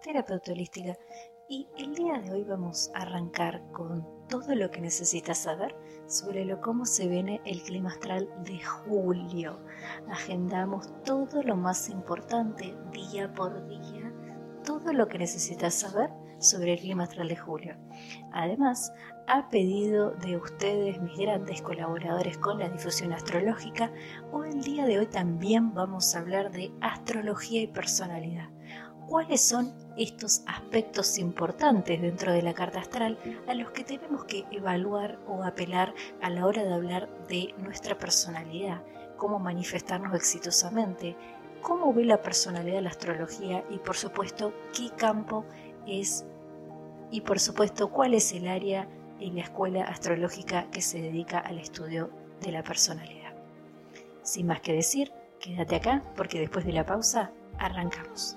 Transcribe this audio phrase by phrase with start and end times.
[0.00, 0.96] terapeuta holística
[1.48, 5.74] y el día de hoy vamos a arrancar con todo lo que necesitas saber
[6.06, 9.58] sobre lo cómo se viene el clima astral de julio.
[10.10, 14.12] Agendamos todo lo más importante día por día,
[14.64, 17.76] todo lo que necesitas saber sobre el clima astral de julio.
[18.32, 18.92] Además,
[19.26, 23.92] a pedido de ustedes, mis grandes colaboradores con la difusión astrológica,
[24.32, 28.48] hoy el día de hoy también vamos a hablar de astrología y personalidad.
[29.10, 34.44] ¿Cuáles son estos aspectos importantes dentro de la carta astral a los que tenemos que
[34.52, 38.84] evaluar o apelar a la hora de hablar de nuestra personalidad?
[39.16, 41.16] ¿Cómo manifestarnos exitosamente?
[41.60, 43.64] ¿Cómo ve la personalidad la astrología?
[43.68, 45.44] Y por supuesto, ¿qué campo
[45.88, 46.24] es?
[47.10, 48.86] Y por supuesto, ¿cuál es el área
[49.18, 53.34] en la escuela astrológica que se dedica al estudio de la personalidad.
[54.22, 58.36] Sin más que decir, quédate acá porque después de la pausa arrancamos.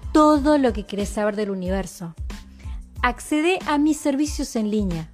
[0.11, 2.13] todo lo que querés saber del universo.
[3.01, 5.09] Accede a mis servicios en línea.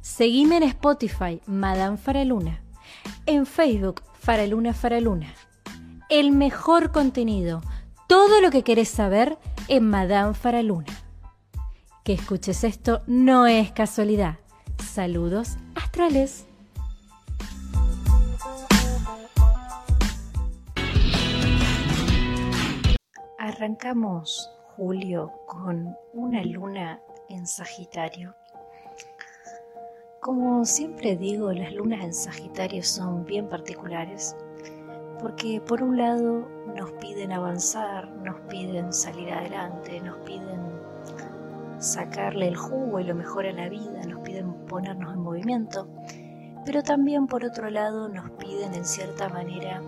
[0.00, 2.60] Seguime en Spotify, Madame Faraluna.
[3.26, 5.32] En Facebook, Faraluna Faraluna.
[6.10, 7.62] El mejor contenido.
[8.08, 10.92] Todo lo que querés saber en Madame Faraluna.
[12.04, 14.36] Que escuches esto no es casualidad.
[14.92, 16.46] Saludos astrales.
[23.46, 28.34] Arrancamos julio con una luna en Sagitario.
[30.18, 34.34] Como siempre digo, las lunas en Sagitario son bien particulares
[35.20, 40.80] porque por un lado nos piden avanzar, nos piden salir adelante, nos piden
[41.76, 45.86] sacarle el jugo y lo mejor a la vida, nos piden ponernos en movimiento,
[46.64, 49.82] pero también por otro lado nos piden en cierta manera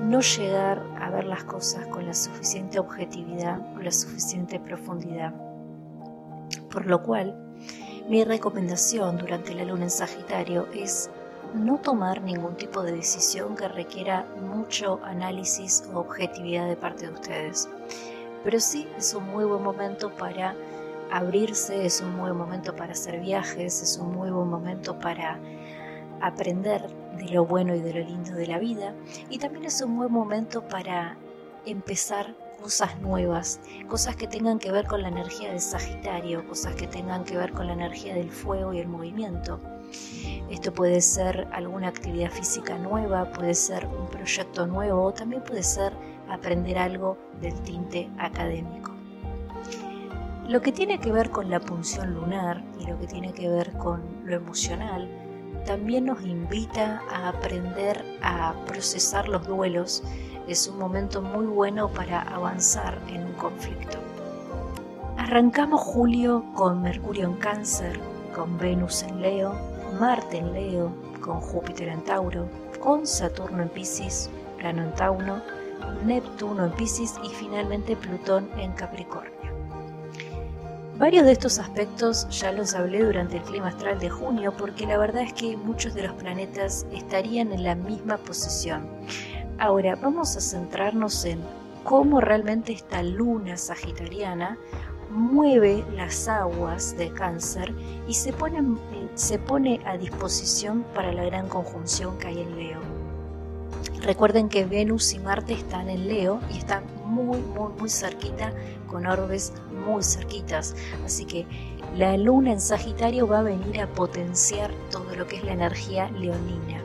[0.00, 5.34] no llegar a ver las cosas con la suficiente objetividad o la suficiente profundidad.
[6.70, 7.36] Por lo cual,
[8.08, 11.10] mi recomendación durante la luna en Sagitario es
[11.54, 17.12] no tomar ningún tipo de decisión que requiera mucho análisis o objetividad de parte de
[17.12, 17.68] ustedes.
[18.44, 20.54] Pero sí es un muy buen momento para
[21.10, 25.38] abrirse, es un muy buen momento para hacer viajes, es un muy buen momento para
[26.20, 26.86] aprender
[27.16, 28.94] de lo bueno y de lo lindo de la vida
[29.30, 31.16] y también es un buen momento para
[31.66, 36.86] empezar cosas nuevas, cosas que tengan que ver con la energía del Sagitario, cosas que
[36.86, 39.60] tengan que ver con la energía del fuego y el movimiento.
[40.50, 45.62] Esto puede ser alguna actividad física nueva, puede ser un proyecto nuevo o también puede
[45.62, 45.92] ser
[46.28, 48.92] aprender algo del tinte académico.
[50.48, 53.72] Lo que tiene que ver con la punción lunar y lo que tiene que ver
[53.76, 55.27] con lo emocional
[55.68, 60.02] también nos invita a aprender a procesar los duelos.
[60.48, 63.98] Es un momento muy bueno para avanzar en un conflicto.
[65.18, 68.00] Arrancamos julio con Mercurio en cáncer,
[68.34, 69.54] con Venus en Leo
[70.00, 72.48] Marte en Leo, con Júpiter en Tauro,
[72.80, 75.42] con Saturno en Pisces, Plano en Tauro,
[76.04, 79.47] Neptuno en Pisces y finalmente Plutón en Capricornio.
[80.98, 84.98] Varios de estos aspectos ya los hablé durante el clima astral de junio porque la
[84.98, 88.88] verdad es que muchos de los planetas estarían en la misma posición.
[89.60, 91.40] Ahora vamos a centrarnos en
[91.84, 94.58] cómo realmente esta luna sagitariana
[95.12, 97.72] mueve las aguas de cáncer
[98.08, 98.60] y se pone,
[99.14, 102.80] se pone a disposición para la gran conjunción que hay en Leo.
[104.02, 108.52] Recuerden que Venus y Marte están en Leo y están muy, muy, muy cerquita,
[108.86, 109.52] con orbes
[109.88, 110.76] muy cerquitas.
[111.04, 111.46] Así que
[111.96, 116.10] la luna en Sagitario va a venir a potenciar todo lo que es la energía
[116.10, 116.82] leonina.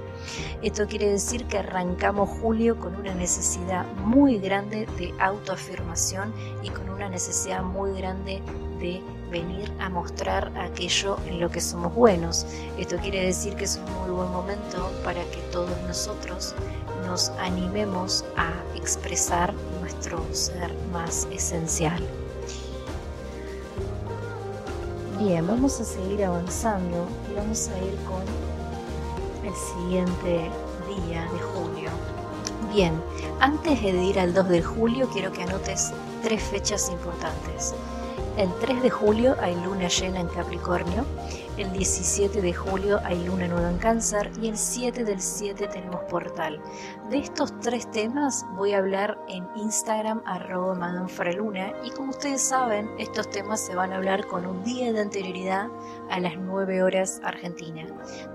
[0.61, 6.33] Esto quiere decir que arrancamos julio con una necesidad muy grande de autoafirmación
[6.63, 8.41] y con una necesidad muy grande
[8.79, 12.45] de venir a mostrar aquello en lo que somos buenos.
[12.77, 16.55] Esto quiere decir que es un muy buen momento para que todos nosotros
[17.05, 22.01] nos animemos a expresar nuestro ser más esencial.
[25.19, 28.23] Bien, vamos a seguir avanzando y vamos a ir con
[29.47, 30.49] el siguiente
[30.87, 31.91] día de julio.
[32.73, 32.99] Bien,
[33.39, 35.91] antes de ir al 2 de julio quiero que anotes
[36.23, 37.75] tres fechas importantes.
[38.37, 41.05] El 3 de julio hay luna llena en Capricornio,
[41.57, 46.01] el 17 de julio hay luna nueva en Cáncer y el 7 del 7 tenemos
[46.05, 46.59] portal.
[47.09, 51.05] De estos tres temas voy a hablar en Instagram arroba
[51.83, 55.67] y como ustedes saben, estos temas se van a hablar con un día de anterioridad
[56.09, 57.85] a las 9 horas Argentina.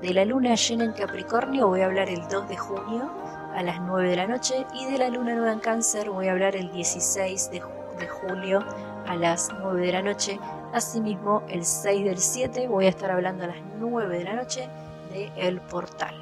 [0.01, 3.11] De la luna llena en Capricornio voy a hablar el 2 de junio
[3.55, 6.33] a las 9 de la noche y de la luna nueva en Cáncer voy a
[6.33, 7.63] hablar el 16 de,
[7.99, 8.65] de julio
[9.09, 10.39] a las 9 de la noche.
[10.73, 14.69] Asimismo, el 6 del 7 voy a estar hablando a las 9 de la noche
[15.11, 16.15] de El Portal.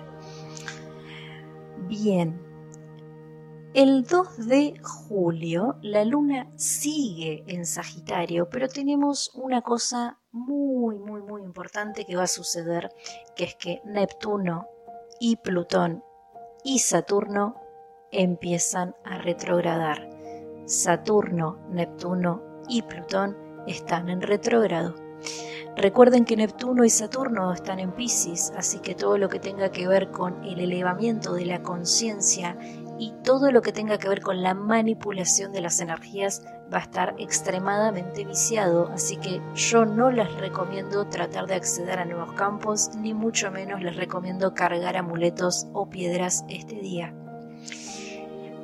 [1.89, 2.41] Bien,
[3.75, 11.21] el 2 de julio la luna sigue en Sagitario, pero tenemos una cosa muy, muy,
[11.21, 12.91] muy importante que va a suceder,
[13.37, 14.67] que es que Neptuno
[15.21, 16.03] y Plutón
[16.65, 17.57] y Saturno
[18.13, 20.09] empiezan a retrogradar.
[20.65, 24.95] Saturno, Neptuno y Plutón están en retrógrado.
[25.77, 29.87] Recuerden que Neptuno y Saturno están en Pisces, así que todo lo que tenga que
[29.87, 32.57] ver con el elevamiento de la conciencia
[32.99, 36.43] y todo lo que tenga que ver con la manipulación de las energías
[36.73, 42.07] va a estar extremadamente viciado, así que yo no les recomiendo tratar de acceder a
[42.07, 47.15] nuevos campos, ni mucho menos les recomiendo cargar amuletos o piedras este día.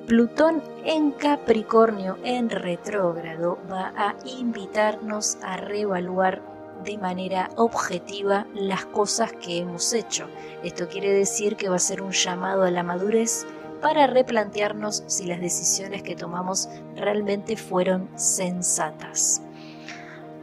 [0.06, 6.43] Plutón en Capricornio en retrógrado va a invitarnos a reevaluar
[6.84, 10.26] de manera objetiva las cosas que hemos hecho.
[10.64, 13.46] Esto quiere decir que va a ser un llamado a la madurez
[13.81, 19.40] para replantearnos si las decisiones que tomamos realmente fueron sensatas.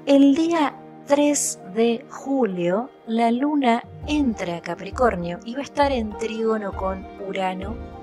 [0.06, 0.74] El día
[1.08, 7.06] 3 de julio, la luna entra a Capricornio y va a estar en trígono con
[7.28, 7.99] Urano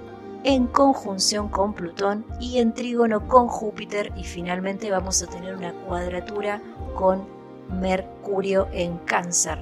[0.46, 5.72] en conjunción con Plutón y en trígono con Júpiter y finalmente vamos a tener una
[5.72, 6.62] cuadratura
[6.94, 7.26] con
[7.68, 9.60] Mercurio en cáncer.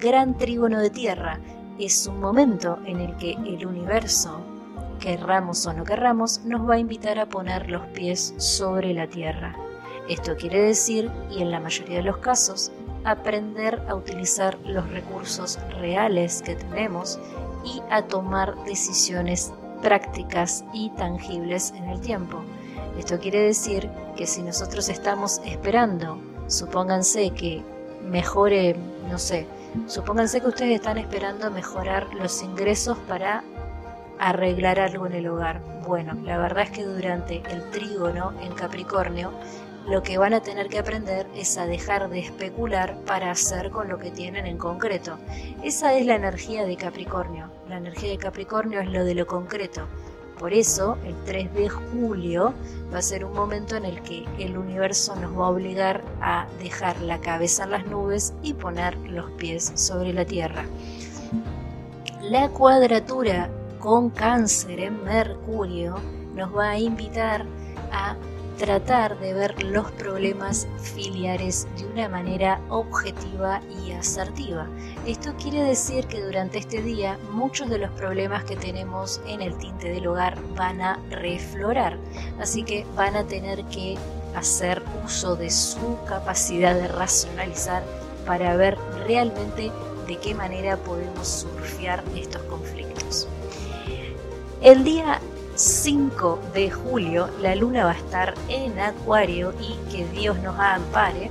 [0.00, 1.38] Gran trígono de Tierra
[1.78, 4.40] es un momento en el que el universo,
[4.98, 9.54] querramos o no querramos, nos va a invitar a poner los pies sobre la Tierra.
[10.08, 12.72] Esto quiere decir, y en la mayoría de los casos,
[13.04, 17.20] aprender a utilizar los recursos reales que tenemos
[17.64, 19.52] y a tomar decisiones
[19.84, 22.42] prácticas y tangibles en el tiempo.
[22.98, 27.62] Esto quiere decir que si nosotros estamos esperando, supónganse que
[28.08, 28.76] mejore,
[29.10, 29.46] no sé,
[29.86, 33.44] supónganse que ustedes están esperando mejorar los ingresos para
[34.18, 35.60] arreglar algo en el hogar.
[35.86, 39.32] Bueno, la verdad es que durante el trígono en Capricornio
[39.86, 43.88] lo que van a tener que aprender es a dejar de especular para hacer con
[43.88, 45.18] lo que tienen en concreto.
[45.62, 47.50] Esa es la energía de Capricornio.
[47.68, 49.86] La energía de Capricornio es lo de lo concreto.
[50.38, 52.52] Por eso, el 3 de julio
[52.92, 56.46] va a ser un momento en el que el universo nos va a obligar a
[56.58, 60.66] dejar la cabeza en las nubes y poner los pies sobre la tierra.
[62.20, 65.96] La cuadratura con cáncer en Mercurio
[66.34, 67.46] nos va a invitar
[67.92, 68.16] a
[68.58, 74.68] tratar de ver los problemas filiares de una manera objetiva y asertiva.
[75.06, 79.56] Esto quiere decir que durante este día muchos de los problemas que tenemos en el
[79.58, 81.98] tinte del hogar van a reflorar,
[82.40, 83.96] así que van a tener que
[84.34, 87.82] hacer uso de su capacidad de racionalizar
[88.26, 89.70] para ver realmente
[90.06, 93.28] de qué manera podemos surfear estos conflictos.
[94.62, 95.20] El día
[95.56, 101.30] 5 de julio la luna va a estar en Acuario y que Dios nos ampare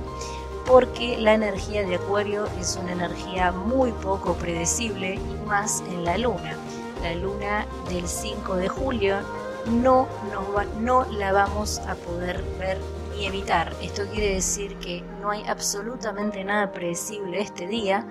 [0.66, 6.16] porque la energía de Acuario es una energía muy poco predecible y más en la
[6.16, 6.56] luna.
[7.02, 9.16] La luna del 5 de julio
[9.70, 10.08] no,
[10.80, 12.78] no la vamos a poder ver
[13.14, 13.74] ni evitar.
[13.82, 18.06] Esto quiere decir que no hay absolutamente nada predecible este día,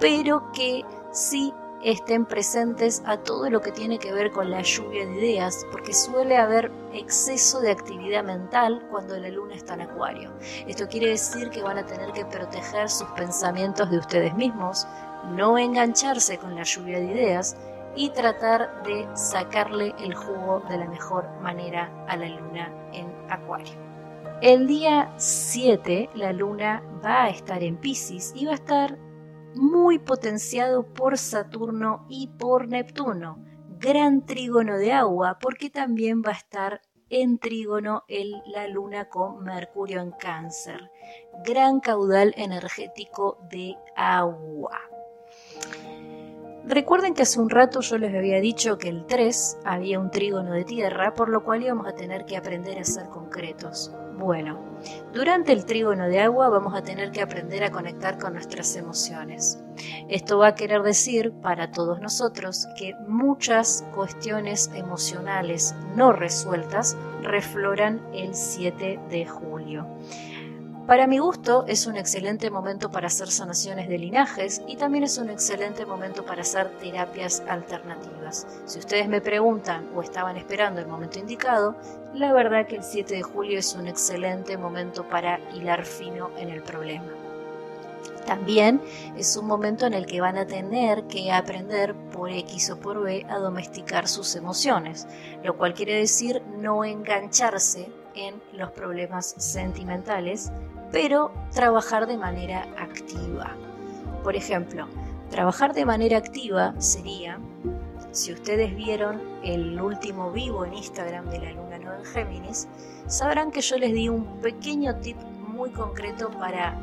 [0.00, 5.06] pero que sí estén presentes a todo lo que tiene que ver con la lluvia
[5.06, 10.32] de ideas, porque suele haber exceso de actividad mental cuando la luna está en acuario.
[10.66, 14.86] Esto quiere decir que van a tener que proteger sus pensamientos de ustedes mismos,
[15.32, 17.56] no engancharse con la lluvia de ideas
[17.96, 23.74] y tratar de sacarle el jugo de la mejor manera a la luna en acuario.
[24.40, 28.98] El día 7 la luna va a estar en Pisces y va a estar
[29.54, 33.38] muy potenciado por Saturno y por Neptuno.
[33.78, 36.80] Gran trígono de agua porque también va a estar
[37.10, 40.90] en trígono el, la luna con Mercurio en cáncer.
[41.44, 44.80] Gran caudal energético de agua.
[46.66, 50.52] Recuerden que hace un rato yo les había dicho que el 3 había un trígono
[50.52, 53.92] de tierra, por lo cual íbamos a tener que aprender a ser concretos.
[54.16, 54.60] Bueno,
[55.12, 59.58] durante el trígono de agua vamos a tener que aprender a conectar con nuestras emociones.
[60.08, 68.00] Esto va a querer decir para todos nosotros que muchas cuestiones emocionales no resueltas refloran
[68.14, 69.86] el 7 de julio.
[70.86, 75.16] Para mi gusto es un excelente momento para hacer sanaciones de linajes y también es
[75.16, 78.46] un excelente momento para hacer terapias alternativas.
[78.66, 81.74] Si ustedes me preguntan o estaban esperando el momento indicado,
[82.12, 86.50] la verdad que el 7 de julio es un excelente momento para hilar fino en
[86.50, 87.10] el problema.
[88.26, 88.82] También
[89.16, 93.02] es un momento en el que van a tener que aprender por X o por
[93.02, 95.06] B a domesticar sus emociones,
[95.42, 100.50] lo cual quiere decir no engancharse en los problemas sentimentales
[100.94, 103.56] pero trabajar de manera activa.
[104.22, 104.86] Por ejemplo,
[105.28, 107.40] trabajar de manera activa sería,
[108.12, 112.68] si ustedes vieron el último vivo en Instagram de la Luna Nueva en Géminis,
[113.08, 115.16] sabrán que yo les di un pequeño tip
[115.48, 116.78] muy concreto para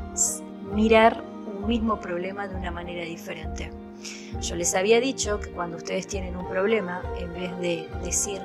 [0.74, 3.70] mirar un mismo problema de una manera diferente.
[4.42, 8.42] Yo les había dicho que cuando ustedes tienen un problema, en vez de decir,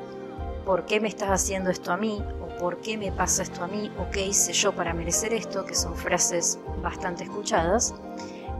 [0.67, 2.21] ¿por qué me estás haciendo esto a mí?
[2.59, 3.89] ¿por qué me pasa esto a mí?
[3.97, 5.63] ¿O qué hice yo para merecer esto?
[5.63, 7.95] Que son frases bastante escuchadas.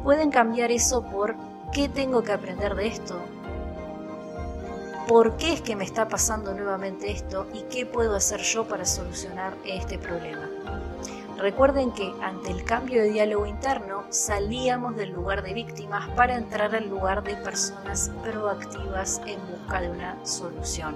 [0.03, 1.35] Pueden cambiar eso por
[1.73, 3.19] ¿qué tengo que aprender de esto?
[5.05, 7.47] ¿Por qué es que me está pasando nuevamente esto?
[7.53, 10.47] ¿Y qué puedo hacer yo para solucionar este problema?
[11.37, 16.73] Recuerden que ante el cambio de diálogo interno salíamos del lugar de víctimas para entrar
[16.73, 20.95] al lugar de personas proactivas en busca de una solución.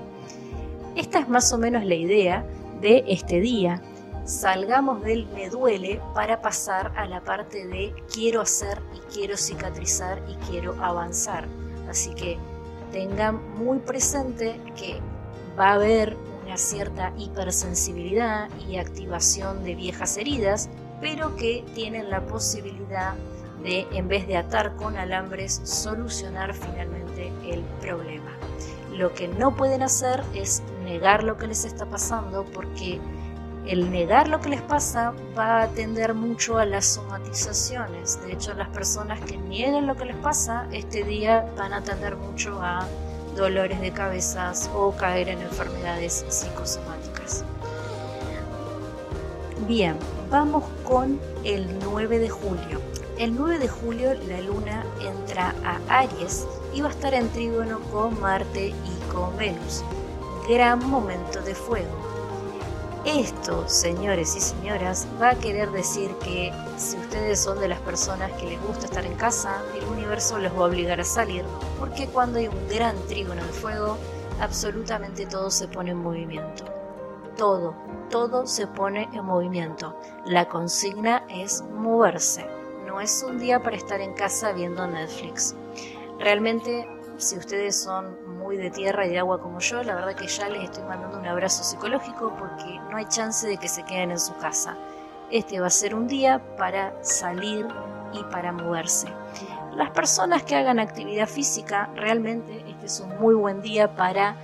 [0.95, 2.45] Esta es más o menos la idea
[2.81, 3.81] de este día.
[4.25, 10.21] Salgamos del me duele para pasar a la parte de quiero hacer y quiero cicatrizar
[10.27, 11.48] y quiero avanzar.
[11.89, 12.38] Así que
[12.91, 15.00] tengan muy presente que
[15.57, 20.69] va a haber una cierta hipersensibilidad y activación de viejas heridas,
[21.00, 23.13] pero que tienen la posibilidad
[23.63, 28.40] de, en vez de atar con alambres, solucionar finalmente el problema.
[28.91, 33.00] Lo que no pueden hacer es negar lo que les está pasando porque
[33.65, 38.21] el negar lo que les pasa va a atender mucho a las somatizaciones.
[38.25, 42.15] De hecho, las personas que niegan lo que les pasa este día van a atender
[42.15, 42.88] mucho a
[43.36, 47.45] dolores de cabezas o caer en enfermedades psicosomáticas.
[49.67, 49.95] Bien,
[50.29, 52.81] vamos con el 9 de julio.
[53.17, 57.80] El 9 de julio la luna entra a Aries y va a estar en trígono
[57.92, 59.84] con Marte y con Venus.
[60.48, 61.92] Gran momento de fuego.
[63.06, 68.32] Esto, señores y señoras, va a querer decir que si ustedes son de las personas
[68.34, 71.44] que les gusta estar en casa, el universo los va a obligar a salir,
[71.80, 73.98] porque cuando hay un gran trígono de fuego,
[74.40, 76.66] absolutamente todo se pone en movimiento.
[77.38, 77.74] Todo,
[78.12, 79.96] todo se pone en movimiento.
[80.25, 82.46] La consigna es moverse
[82.92, 85.56] no es un día para estar en casa viendo Netflix.
[86.22, 86.88] Realmente,
[87.18, 90.50] si ustedes son muy de tierra y de agua como yo, la verdad que ya
[90.50, 94.20] les estoy mandando un abrazo psicológico porque no hay chance de que se queden en
[94.20, 94.78] su casa.
[95.32, 97.68] Este va a ser un día para salir
[98.13, 99.08] y para moverse.
[99.75, 104.36] Las personas que hagan actividad física, realmente este es un muy buen día para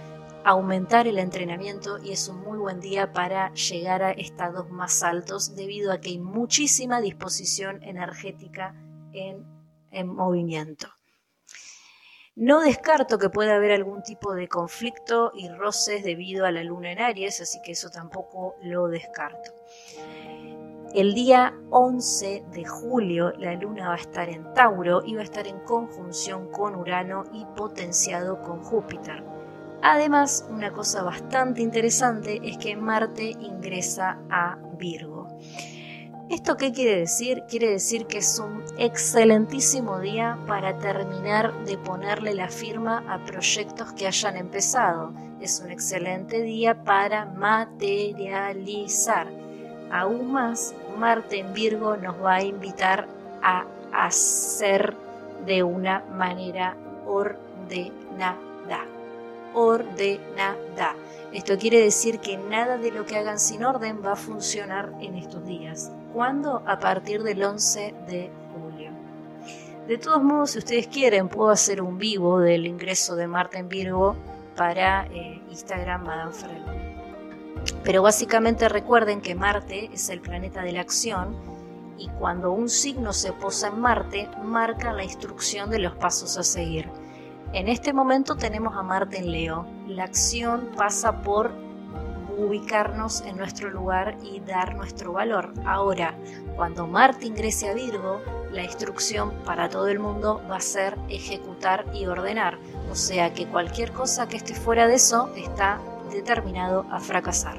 [0.45, 5.55] aumentar el entrenamiento y es un muy buen día para llegar a estados más altos
[5.55, 8.73] debido a que hay muchísima disposición energética
[9.11, 9.45] en,
[9.91, 10.96] en movimiento.
[12.39, 16.91] No descarto que pueda haber algún tipo de conflicto y roces debido a la luna
[16.91, 19.53] en Aries, así que eso tampoco lo descarto.
[20.93, 25.23] El día 11 de julio la luna va a estar en Tauro y va a
[25.23, 29.23] estar en conjunción con Urano y potenciado con Júpiter.
[29.81, 35.16] Además, una cosa bastante interesante es que Marte ingresa a Virgo.
[36.29, 37.43] ¿Esto qué quiere decir?
[37.47, 43.93] Quiere decir que es un excelentísimo día para terminar de ponerle la firma a proyectos
[43.93, 45.13] que hayan empezado.
[45.39, 49.27] Es un excelente día para materializar.
[49.89, 53.07] Aún más, Marte en Virgo nos va a invitar
[53.41, 54.97] a hacer
[55.45, 58.83] de una manera ordenada.
[59.53, 60.93] Ordenada.
[61.31, 65.15] Esto quiere decir que nada de lo que hagan sin orden va a funcionar en
[65.15, 65.89] estos días.
[66.17, 66.63] ¿Cuándo?
[66.65, 68.89] A partir del 11 de julio.
[69.87, 73.69] De todos modos, si ustedes quieren, puedo hacer un vivo del ingreso de Marte en
[73.69, 74.15] Virgo
[74.55, 76.31] para eh, Instagram Madame
[77.83, 81.35] Pero básicamente recuerden que Marte es el planeta de la acción
[81.99, 86.43] y cuando un signo se posa en Marte, marca la instrucción de los pasos a
[86.43, 86.89] seguir.
[87.53, 89.67] En este momento tenemos a Marte en Leo.
[89.85, 91.66] La acción pasa por
[92.37, 95.53] ubicarnos en nuestro lugar y dar nuestro valor.
[95.65, 96.15] Ahora,
[96.55, 101.85] cuando Marte ingrese a Virgo, la instrucción para todo el mundo va a ser ejecutar
[101.93, 102.57] y ordenar.
[102.91, 107.57] O sea que cualquier cosa que esté fuera de eso está determinado a fracasar.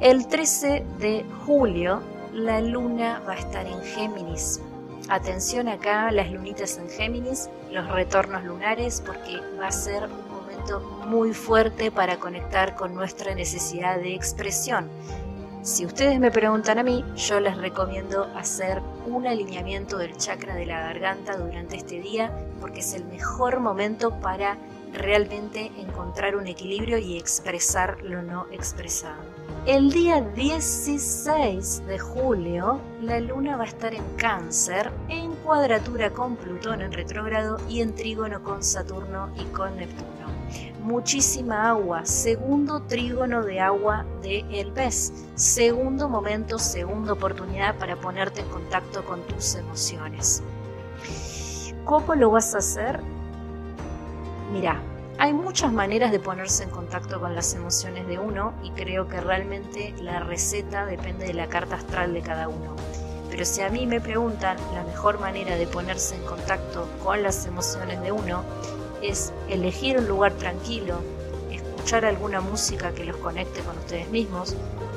[0.00, 2.00] El 13 de julio
[2.32, 4.60] la luna va a estar en Géminis.
[5.08, 10.29] Atención acá, las lunitas en Géminis, los retornos lunares, porque va a ser un
[11.06, 14.88] muy fuerte para conectar con nuestra necesidad de expresión.
[15.62, 20.64] Si ustedes me preguntan a mí, yo les recomiendo hacer un alineamiento del chakra de
[20.64, 24.56] la garganta durante este día porque es el mejor momento para
[24.92, 29.20] realmente encontrar un equilibrio y expresar lo no expresado.
[29.66, 36.36] El día 16 de julio, la luna va a estar en cáncer, en cuadratura con
[36.36, 40.19] Plutón en retrógrado y en trígono con Saturno y con Neptuno
[40.82, 48.48] muchísima agua, segundo trígono de agua de mes, segundo momento, segunda oportunidad para ponerte en
[48.48, 50.42] contacto con tus emociones.
[51.84, 53.00] ¿Cómo lo vas a hacer?
[54.52, 54.80] Mira,
[55.18, 59.20] hay muchas maneras de ponerse en contacto con las emociones de uno y creo que
[59.20, 62.74] realmente la receta depende de la carta astral de cada uno.
[63.30, 67.46] Pero si a mí me preguntan la mejor manera de ponerse en contacto con las
[67.46, 68.44] emociones de uno,
[69.02, 71.00] es elegir un lugar tranquilo,
[71.50, 74.54] escuchar alguna música que los conecte con ustedes mismos.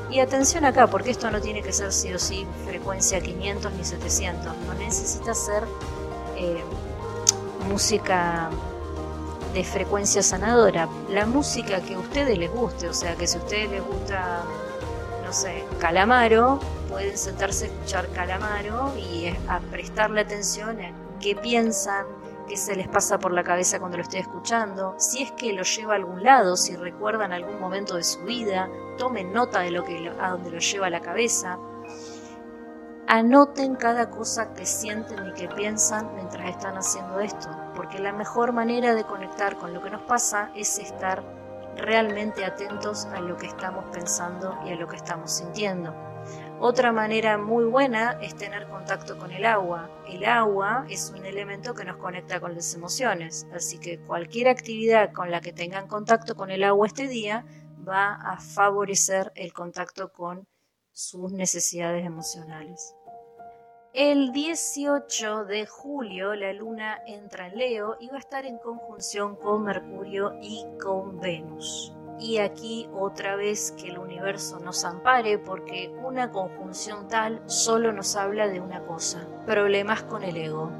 [0.09, 3.83] Y atención acá, porque esto no tiene que ser sí o sí frecuencia 500 ni
[3.83, 5.63] 700, no necesita ser
[6.37, 6.63] eh,
[7.67, 8.49] música
[9.53, 13.41] de frecuencia sanadora, la música que a ustedes les guste, o sea que si a
[13.41, 14.43] ustedes les gusta,
[15.23, 22.05] no sé, Calamaro, pueden sentarse a escuchar Calamaro y a prestarle atención a qué piensan,
[22.47, 25.63] qué se les pasa por la cabeza cuando lo esté escuchando, si es que lo
[25.63, 29.83] lleva a algún lado, si recuerdan algún momento de su vida, tomen nota de lo
[29.83, 31.57] que a dónde lo lleva la cabeza.
[33.07, 38.53] Anoten cada cosa que sienten y que piensan mientras están haciendo esto, porque la mejor
[38.53, 41.23] manera de conectar con lo que nos pasa es estar
[41.75, 46.12] realmente atentos a lo que estamos pensando y a lo que estamos sintiendo.
[46.65, 49.89] Otra manera muy buena es tener contacto con el agua.
[50.07, 55.11] El agua es un elemento que nos conecta con las emociones, así que cualquier actividad
[55.11, 57.45] con la que tengan contacto con el agua este día
[57.85, 60.47] va a favorecer el contacto con
[60.93, 62.95] sus necesidades emocionales.
[63.93, 69.35] El 18 de julio la luna entra en Leo y va a estar en conjunción
[69.35, 71.93] con Mercurio y con Venus.
[72.19, 78.15] Y aquí otra vez que el universo nos ampare porque una conjunción tal solo nos
[78.15, 80.71] habla de una cosa, problemas con el ego,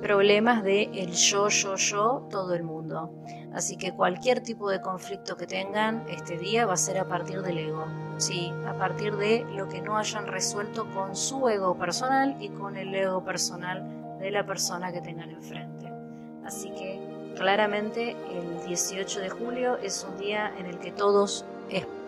[0.00, 3.12] problemas de el yo, yo, yo, todo el mundo.
[3.52, 7.42] Así que cualquier tipo de conflicto que tengan este día va a ser a partir
[7.42, 7.84] del ego,
[8.16, 12.76] sí, a partir de lo que no hayan resuelto con su ego personal y con
[12.76, 15.92] el ego personal de la persona que tengan enfrente.
[16.44, 17.09] Así que
[17.40, 21.46] claramente el 18 de julio es un día en el que todos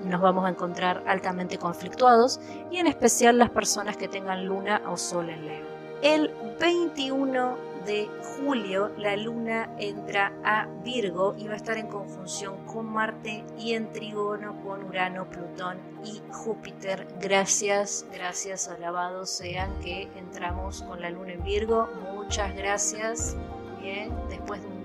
[0.05, 2.39] nos vamos a encontrar altamente conflictuados
[2.71, 5.65] y en especial las personas que tengan luna o sol en Leo.
[6.03, 12.67] El 21 de julio la luna entra a Virgo y va a estar en conjunción
[12.67, 17.07] con Marte y en trígono con Urano, Plutón y Júpiter.
[17.23, 21.89] Gracias, gracias, alabados sean que entramos con la luna en Virgo.
[22.13, 23.35] Muchas gracias.
[23.81, 24.82] Bien, después de un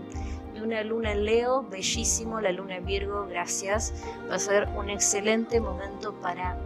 [0.62, 3.94] una luna en Leo, bellísimo, la luna en Virgo, gracias.
[4.30, 6.58] Va a ser un excelente momento para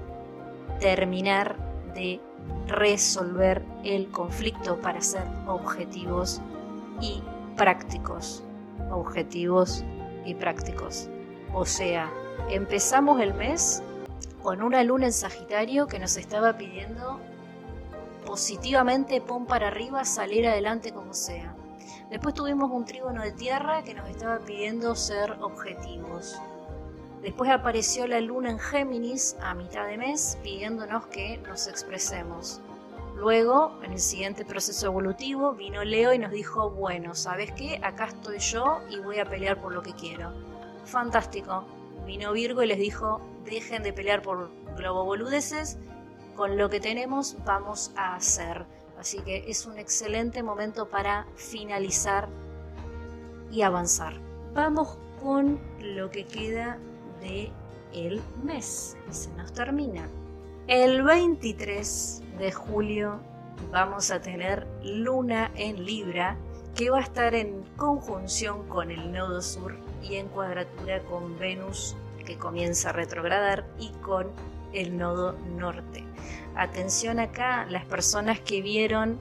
[0.80, 1.56] terminar
[1.94, 2.20] de
[2.68, 6.42] resolver el conflicto para ser objetivos
[7.00, 7.22] y
[7.56, 8.44] prácticos.
[8.92, 9.84] Objetivos
[10.26, 11.10] y prácticos.
[11.54, 12.12] O sea,
[12.50, 13.84] empezamos el mes
[14.42, 17.20] con una luna en Sagitario que nos estaba pidiendo
[18.26, 21.56] positivamente, pon para arriba, salir adelante como sea.
[22.12, 26.38] Después tuvimos un trígono de tierra que nos estaba pidiendo ser objetivos.
[27.22, 32.60] Después apareció la luna en Géminis a mitad de mes pidiéndonos que nos expresemos.
[33.16, 37.80] Luego, en el siguiente proceso evolutivo, vino Leo y nos dijo, bueno, ¿sabes qué?
[37.82, 40.34] Acá estoy yo y voy a pelear por lo que quiero.
[40.84, 41.64] Fantástico.
[42.06, 45.78] Vino Virgo y les dijo, dejen de pelear por globo boludeces,
[46.36, 48.66] con lo que tenemos vamos a hacer.
[49.02, 52.30] Así que es un excelente momento para finalizar
[53.52, 54.14] y avanzar.
[54.54, 56.78] Vamos con lo que queda
[57.20, 57.52] de
[57.94, 60.08] el mes se nos termina.
[60.68, 63.20] El 23 de julio
[63.72, 66.38] vamos a tener luna en Libra
[66.76, 71.96] que va a estar en conjunción con el nodo sur y en cuadratura con Venus
[72.24, 74.28] que comienza a retrogradar y con
[74.74, 76.11] el nodo norte.
[76.56, 79.20] Atención acá, las personas que vieron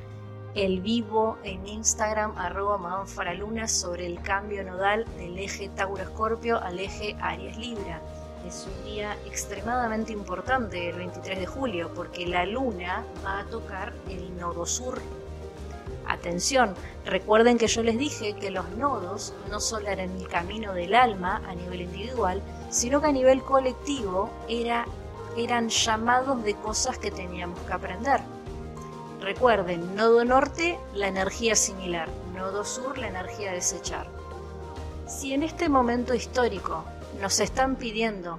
[0.55, 3.05] el vivo en Instagram arroba
[3.39, 8.01] Luna sobre el cambio nodal del eje Tauro Escorpio al eje Aries Libra.
[8.47, 13.93] Es un día extremadamente importante el 23 de julio porque la luna va a tocar
[14.09, 15.01] el nodo sur.
[16.11, 20.95] Atención, recuerden que yo les dije que los nodos no solo eran el camino del
[20.95, 24.87] alma a nivel individual, sino que a nivel colectivo era,
[25.45, 28.21] eran llamados de cosas que teníamos que aprender.
[29.21, 34.09] Recuerden, nodo norte, la energía similar, nodo sur, la energía desechar.
[35.07, 36.85] Si en este momento histórico
[37.21, 38.39] nos están pidiendo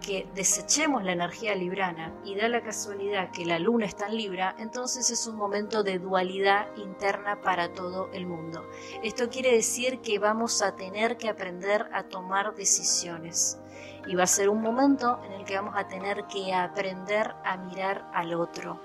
[0.00, 4.56] que desechemos la energía librana y da la casualidad que la luna está en Libra,
[4.58, 8.68] entonces es un momento de dualidad interna para todo el mundo.
[9.02, 13.58] Esto quiere decir que vamos a tener que aprender a tomar decisiones
[14.06, 17.56] y va a ser un momento en el que vamos a tener que aprender a
[17.56, 18.80] mirar al otro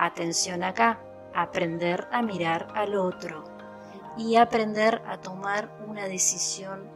[0.00, 1.00] Atención acá,
[1.34, 3.42] aprender a mirar al otro
[4.16, 6.88] y aprender a tomar una decisión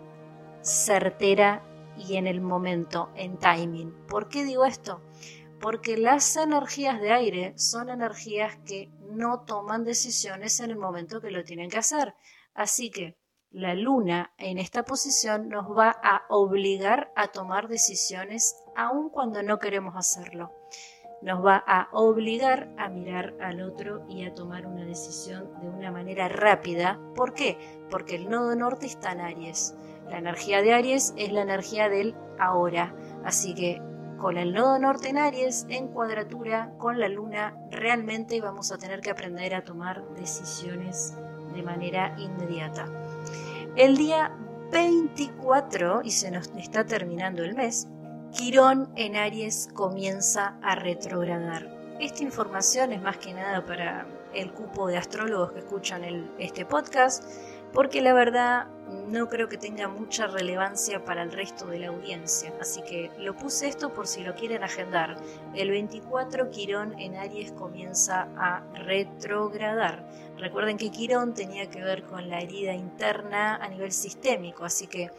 [0.60, 1.64] certera
[1.96, 4.06] y en el momento, en timing.
[4.06, 5.02] ¿Por qué digo esto?
[5.60, 11.32] Porque las energías de aire son energías que no toman decisiones en el momento que
[11.32, 12.14] lo tienen que hacer.
[12.54, 13.16] Así que
[13.52, 19.58] la luna en esta posición nos va a obligar a tomar decisiones aun cuando no
[19.58, 20.52] queremos hacerlo
[21.22, 25.90] nos va a obligar a mirar al otro y a tomar una decisión de una
[25.90, 26.98] manera rápida.
[27.14, 27.58] ¿Por qué?
[27.90, 29.74] Porque el nodo norte está en Aries.
[30.10, 32.94] La energía de Aries es la energía del ahora.
[33.24, 33.80] Así que
[34.18, 39.00] con el nodo norte en Aries, en cuadratura con la luna, realmente vamos a tener
[39.00, 41.16] que aprender a tomar decisiones
[41.54, 42.86] de manera inmediata.
[43.74, 44.36] El día
[44.70, 47.88] 24, y se nos está terminando el mes,
[48.30, 51.74] Quirón en Aries comienza a retrogradar.
[51.98, 56.02] Esta información es más que nada para el cupo de astrólogos que escuchan
[56.38, 57.24] este podcast,
[57.72, 58.68] porque la verdad
[59.08, 62.52] no creo que tenga mucha relevancia para el resto de la audiencia.
[62.60, 65.16] Así que lo puse esto por si lo quieren agendar.
[65.54, 70.06] El 24 Quirón en Aries comienza a retrogradar.
[70.36, 75.10] Recuerden que Quirón tenía que ver con la herida interna a nivel sistémico, así que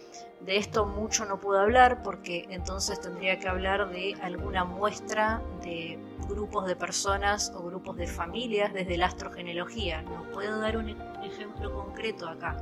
[0.45, 5.97] de esto mucho no puedo hablar porque entonces tendría que hablar de alguna muestra de
[6.27, 10.01] grupos de personas o grupos de familias desde la astrogenealogía.
[10.01, 10.89] No puedo dar un
[11.23, 12.58] ejemplo concreto acá.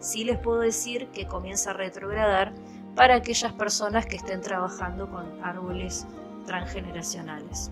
[0.00, 2.54] Sí les puedo decir que comienza a retrogradar
[2.94, 6.06] para aquellas personas que estén trabajando con árboles
[6.46, 7.70] transgeneracionales.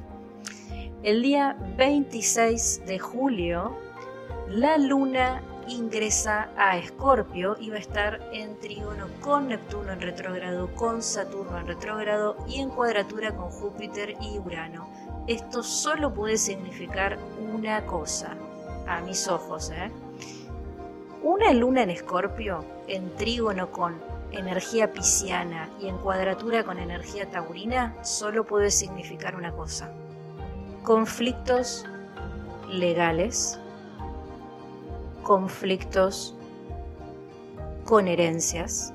[1.03, 3.77] El día 26 de julio,
[4.48, 10.74] la luna ingresa a Escorpio y va a estar en trígono con Neptuno en retrógrado,
[10.74, 14.88] con Saturno en retrógrado y en cuadratura con Júpiter y Urano.
[15.27, 17.18] Esto solo puede significar
[17.55, 18.37] una cosa,
[18.87, 19.70] a mis ojos.
[19.70, 19.90] ¿eh?
[21.22, 23.94] Una luna en Escorpio, en trígono con
[24.33, 29.90] energía pisciana y en cuadratura con energía taurina, solo puede significar una cosa.
[30.83, 31.87] Conflictos
[32.68, 33.59] legales,
[35.25, 36.35] conflictos
[37.87, 38.93] con herencias,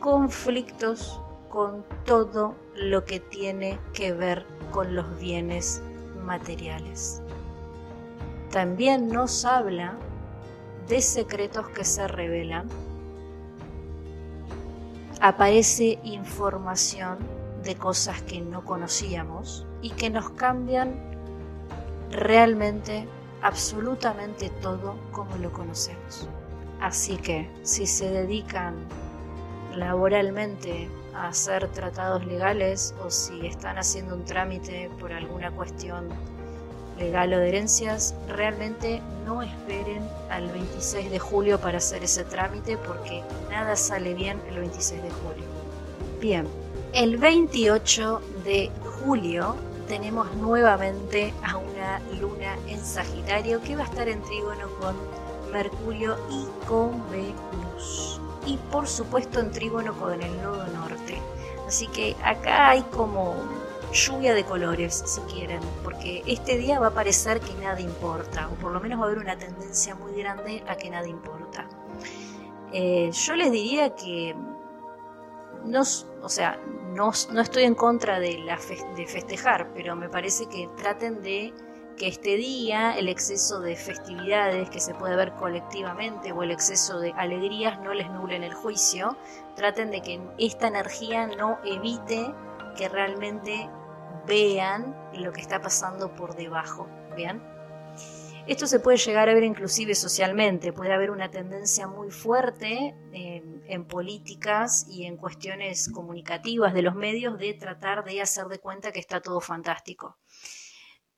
[0.00, 5.80] conflictos con todo lo que tiene que ver con los bienes
[6.24, 7.22] materiales.
[8.50, 9.94] También nos habla
[10.88, 12.68] de secretos que se revelan.
[15.20, 17.18] Aparece información
[17.62, 20.94] de cosas que no conocíamos y que nos cambian
[22.10, 23.08] realmente
[23.46, 26.28] absolutamente todo como lo conocemos.
[26.80, 28.74] Así que si se dedican
[29.76, 36.08] laboralmente a hacer tratados legales o si están haciendo un trámite por alguna cuestión
[36.98, 42.76] legal o de herencias, realmente no esperen al 26 de julio para hacer ese trámite
[42.78, 45.44] porque nada sale bien el 26 de julio.
[46.20, 46.48] Bien,
[46.94, 48.72] el 28 de
[49.04, 49.54] julio
[49.86, 54.96] tenemos nuevamente a una luna en Sagitario que va a estar en trígono con
[55.52, 58.20] Mercurio y con Venus.
[58.46, 61.20] Y por supuesto en trígono con el nodo norte.
[61.66, 63.34] Así que acá hay como
[63.92, 68.54] lluvia de colores, si quieren, porque este día va a parecer que nada importa, o
[68.54, 71.66] por lo menos va a haber una tendencia muy grande a que nada importa.
[72.72, 74.36] Eh, yo les diría que
[75.66, 75.82] no,
[76.22, 76.58] o sea,
[76.94, 78.58] no, estoy en contra de, la
[78.96, 81.52] de festejar, pero me parece que traten de
[81.96, 87.00] que este día el exceso de festividades que se puede ver colectivamente o el exceso
[87.00, 89.16] de alegrías no les nublen el juicio,
[89.54, 92.34] traten de que esta energía no evite
[92.76, 93.70] que realmente
[94.26, 96.86] vean lo que está pasando por debajo.
[97.16, 97.42] ¿Bien?
[98.46, 102.94] Esto se puede llegar a ver inclusive socialmente, puede haber una tendencia muy fuerte
[103.68, 108.92] en, políticas y en cuestiones comunicativas de los medios de tratar de hacer de cuenta
[108.92, 110.18] que está todo fantástico.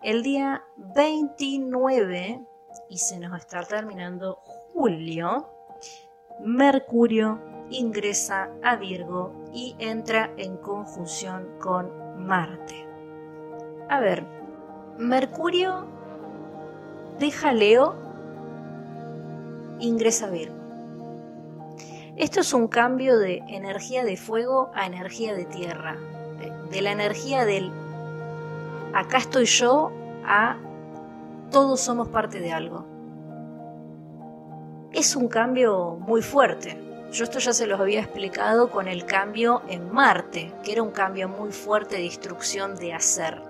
[0.01, 0.63] El día
[0.95, 2.41] 29,
[2.89, 4.37] y se nos está terminando
[4.73, 5.49] julio,
[6.41, 12.87] Mercurio ingresa a Virgo y entra en conjunción con Marte.
[13.89, 14.25] A ver,
[14.99, 15.87] Mercurio
[17.19, 17.95] deja Leo,
[19.81, 20.58] ingresa a Virgo.
[22.19, 25.97] Esto es un cambio de energía de fuego a energía de tierra,
[26.69, 27.71] de la energía del
[28.93, 29.93] acá estoy yo
[30.27, 30.57] a
[31.53, 32.85] todos somos parte de algo.
[34.93, 36.77] Es un cambio muy fuerte.
[37.13, 40.91] Yo esto ya se los había explicado con el cambio en Marte, que era un
[40.91, 43.41] cambio muy fuerte de instrucción de hacer.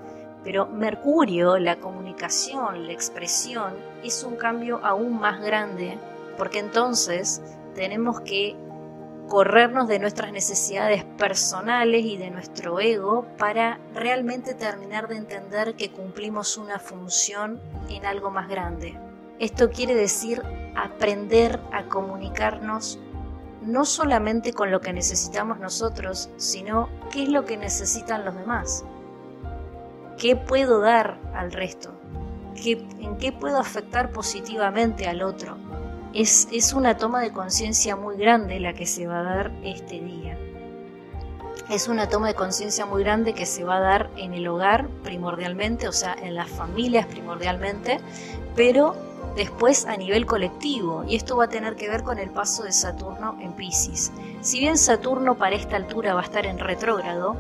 [0.45, 3.73] Pero Mercurio, la comunicación, la expresión,
[4.05, 5.99] es un cambio aún más grande,
[6.37, 7.43] porque entonces
[7.79, 8.57] tenemos que
[9.29, 15.93] corrernos de nuestras necesidades personales y de nuestro ego para realmente terminar de entender que
[15.93, 18.99] cumplimos una función en algo más grande.
[19.39, 20.43] Esto quiere decir
[20.75, 22.99] aprender a comunicarnos
[23.63, 28.85] no solamente con lo que necesitamos nosotros, sino qué es lo que necesitan los demás.
[30.17, 31.93] ¿Qué puedo dar al resto?
[32.57, 35.68] ¿En qué puedo afectar positivamente al otro?
[36.19, 40.37] Es, una toma de conciencia muy grande la que se va a dar este día.
[41.71, 44.89] Es una toma de conciencia muy grande que se va a dar en el hogar
[45.05, 48.01] primordialmente, o sea, en las familias primordialmente,
[48.57, 48.97] pero
[49.37, 52.73] después a nivel colectivo, y esto va a tener que ver con el paso de
[52.73, 54.11] Saturno en Pisces.
[54.41, 57.37] Si bien Saturno para esta altura va a estar en retrógrado,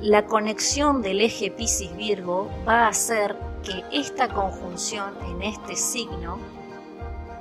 [0.00, 6.38] la conexión del eje Pisces-Virgo va a hacer que esta conjunción en este signo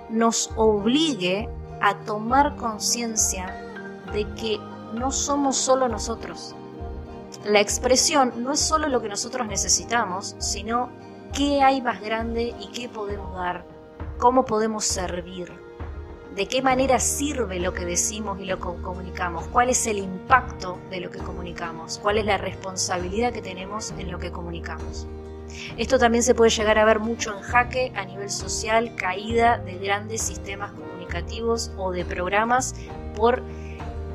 [0.10, 1.50] nos obligue
[1.82, 3.48] a tomar conciencia
[4.13, 4.60] de que
[4.94, 6.56] no somos solo nosotros.
[7.44, 10.89] La expresión no es solo lo que nosotros necesitamos, sino
[11.34, 13.65] qué hay más grande y qué podemos dar,
[14.18, 15.52] cómo podemos servir,
[16.36, 20.78] de qué manera sirve lo que decimos y lo que comunicamos, cuál es el impacto
[20.89, 25.08] de lo que comunicamos, cuál es la responsabilidad que tenemos en lo que comunicamos.
[25.77, 29.77] Esto también se puede llegar a ver mucho en jaque a nivel social, caída de
[29.77, 32.75] grandes sistemas comunicativos o de programas
[33.15, 33.41] por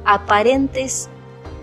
[0.05, 1.09] aparentes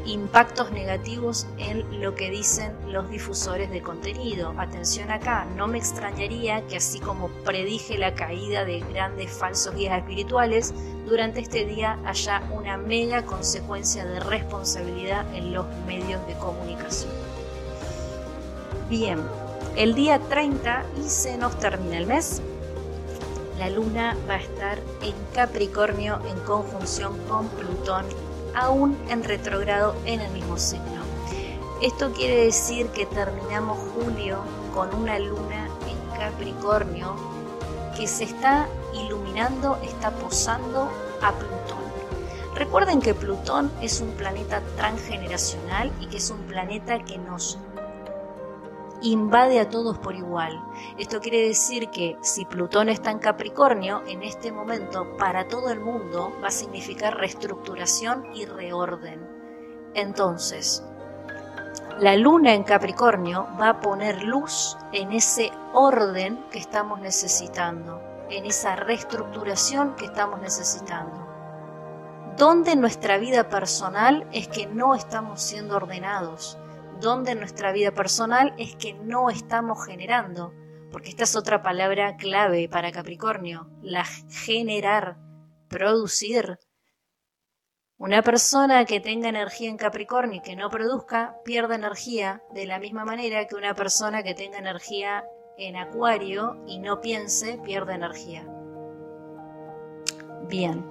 [0.06, 4.54] impactos negativos en lo que dicen los difusores de contenido.
[4.58, 9.98] Atención acá, no me extrañaría que así como predije la caída de grandes falsos guías
[9.98, 10.74] espirituales,
[11.06, 17.12] durante este día haya una mega consecuencia de responsabilidad en los medios de comunicación.
[18.90, 19.20] Bien,
[19.78, 22.42] el día 30 y se nos termina el mes.
[23.60, 28.06] La luna va a estar en Capricornio en conjunción con Plutón
[28.56, 31.04] aún en retrogrado en el mismo signo.
[31.80, 34.40] Esto quiere decir que terminamos julio
[34.74, 37.16] con una luna en Capricornio
[37.96, 40.90] que se está iluminando, está posando
[41.22, 41.86] a Plutón.
[42.56, 47.60] Recuerden que Plutón es un planeta transgeneracional y que es un planeta que nos
[49.02, 50.62] invade a todos por igual.
[50.98, 55.80] Esto quiere decir que si Plutón está en Capricornio, en este momento para todo el
[55.80, 59.28] mundo va a significar reestructuración y reorden.
[59.94, 60.84] Entonces,
[62.00, 68.46] la luna en Capricornio va a poner luz en ese orden que estamos necesitando, en
[68.46, 71.26] esa reestructuración que estamos necesitando.
[72.38, 76.60] ¿Dónde nuestra vida personal es que no estamos siendo ordenados?
[77.00, 80.54] ¿Dónde en nuestra vida personal es que no estamos generando?
[80.92, 85.18] Porque esta es otra palabra clave para Capricornio, la generar,
[85.68, 86.58] producir.
[87.98, 92.80] Una persona que tenga energía en Capricornio y que no produzca, pierde energía de la
[92.80, 95.24] misma manera que una persona que tenga energía
[95.58, 98.48] en Acuario y no piense, pierde energía.
[100.48, 100.84] Bien,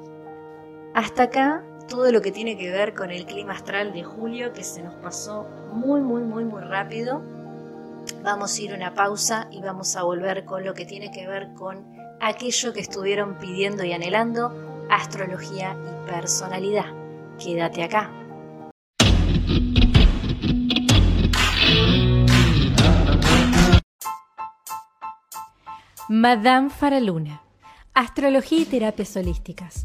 [0.95, 4.65] hasta acá todo lo que tiene que ver con el clima astral de julio que
[4.65, 7.23] se nos pasó muy, muy, muy, muy rápido.
[8.23, 11.27] Vamos a ir a una pausa y vamos a volver con lo que tiene que
[11.27, 11.85] ver con
[12.21, 16.93] aquello que estuvieron pidiendo y anhelando, astrología y personalidad.
[17.39, 18.11] Quédate acá.
[26.09, 27.43] Madame Faraluna,
[27.93, 29.85] astrología y terapias holísticas.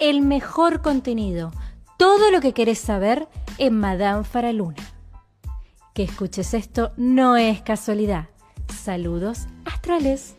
[0.00, 1.52] El mejor contenido,
[1.98, 3.28] todo lo que querés saber
[3.58, 4.82] en Madame Faraluna.
[5.94, 8.26] Que escuches esto no es casualidad.
[8.68, 10.36] Saludos astrales.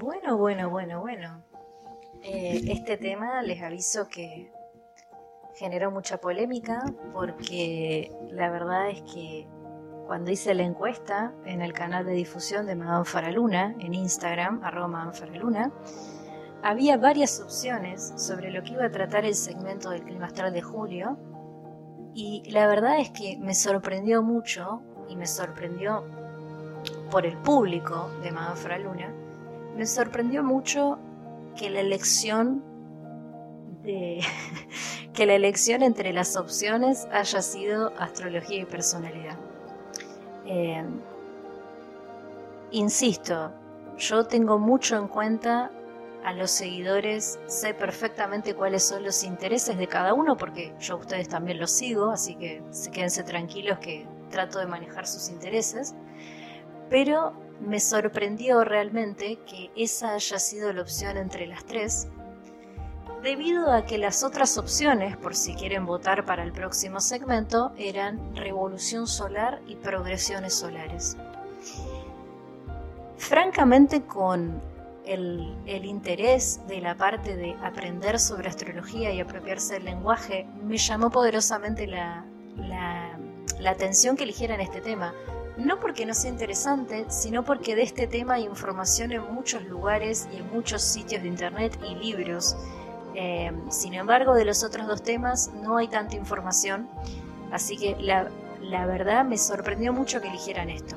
[0.00, 1.44] Bueno, bueno, bueno, bueno.
[2.24, 4.50] Eh, este tema les aviso que
[5.54, 9.46] generó mucha polémica porque la verdad es que
[10.06, 14.88] cuando hice la encuesta en el canal de difusión de Madame Faraluna, en Instagram, arroba
[14.88, 15.72] Madame Faraluna,
[16.62, 20.62] había varias opciones sobre lo que iba a tratar el segmento del clima astral de
[20.62, 21.18] julio
[22.14, 26.04] y la verdad es que me sorprendió mucho y me sorprendió
[27.10, 29.26] por el público de Madame Faraluna
[29.76, 30.98] me sorprendió mucho
[31.54, 32.64] que la elección
[33.82, 34.22] de
[35.12, 39.38] que la elección entre las opciones haya sido astrología y personalidad.
[40.46, 40.84] Eh,
[42.70, 43.52] insisto,
[43.98, 45.70] yo tengo mucho en cuenta
[46.24, 50.98] a los seguidores, sé perfectamente cuáles son los intereses de cada uno, porque yo a
[50.98, 55.94] ustedes también los sigo, así que quédense tranquilos que trato de manejar sus intereses,
[56.90, 62.08] pero me sorprendió realmente que esa haya sido la opción entre las tres,
[63.22, 68.34] debido a que las otras opciones, por si quieren votar para el próximo segmento, eran
[68.36, 71.16] revolución solar y progresiones solares.
[73.16, 74.60] Francamente, con
[75.04, 81.10] el, interés de la parte de aprender sobre astrología y apropiarse del lenguaje, me llamó
[81.10, 82.24] poderosamente la,
[82.56, 85.14] la atención que eligieran este tema
[85.56, 90.28] no porque no sea interesante, sino porque de este tema hay información en muchos lugares
[90.32, 92.56] y en muchos sitios de internet y libros.
[93.18, 96.86] Eh, sin embargo, de los otros dos temas no hay tanta información,
[97.50, 98.28] así que la,
[98.60, 100.96] la verdad me sorprendió mucho que eligieran esto.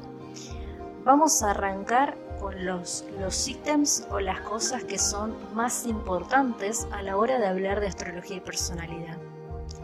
[1.06, 7.02] Vamos a arrancar con los, los ítems o las cosas que son más importantes a
[7.04, 9.18] la hora de hablar de astrología y personalidad.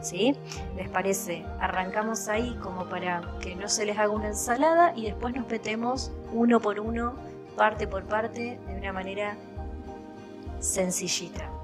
[0.02, 0.36] ¿sí?
[0.76, 1.46] ¿Les parece?
[1.60, 6.12] Arrancamos ahí como para que no se les haga una ensalada y después nos metemos
[6.34, 7.16] uno por uno,
[7.56, 9.38] parte por parte, de una manera
[10.60, 11.55] sencillita.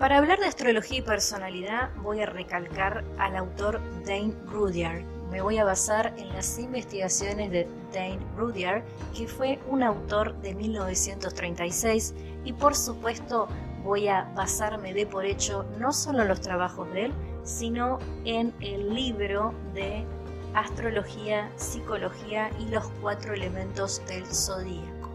[0.00, 5.02] Para hablar de astrología y personalidad voy a recalcar al autor Dane Rudyard.
[5.30, 8.82] Me voy a basar en las investigaciones de Dane Rudyard,
[9.14, 12.14] que fue un autor de 1936
[12.46, 13.46] y por supuesto
[13.84, 17.12] voy a basarme de por hecho no solo en los trabajos de él,
[17.44, 20.06] sino en el libro de
[20.54, 25.10] astrología, psicología y los cuatro elementos del zodíaco,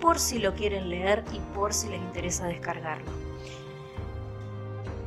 [0.00, 3.25] por si lo quieren leer y por si les interesa descargarlo.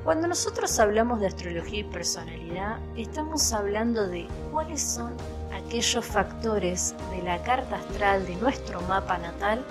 [0.04, 5.14] Cuando nosotros hablamos de astrología y personalidad, estamos hablando de cuáles son
[5.54, 9.64] aquellos factores de la carta astral de nuestro mapa natal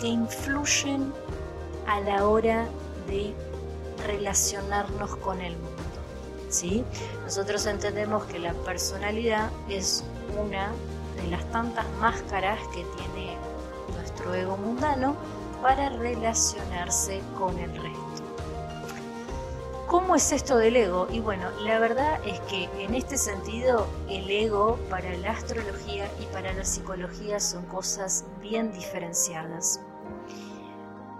[0.00, 1.12] que influyen
[1.86, 2.66] a la hora
[3.06, 3.32] de
[4.06, 5.78] relacionarnos con el mundo.
[6.48, 6.84] ¿sí?
[7.24, 10.02] Nosotros entendemos que la personalidad es
[10.44, 10.72] una
[11.22, 13.36] de las tantas máscaras que tiene
[13.96, 15.14] nuestro ego mundano
[15.62, 18.27] para relacionarse con el resto.
[19.88, 21.08] ¿Cómo es esto del ego?
[21.10, 26.26] Y bueno, la verdad es que en este sentido el ego para la astrología y
[26.26, 29.80] para la psicología son cosas bien diferenciadas.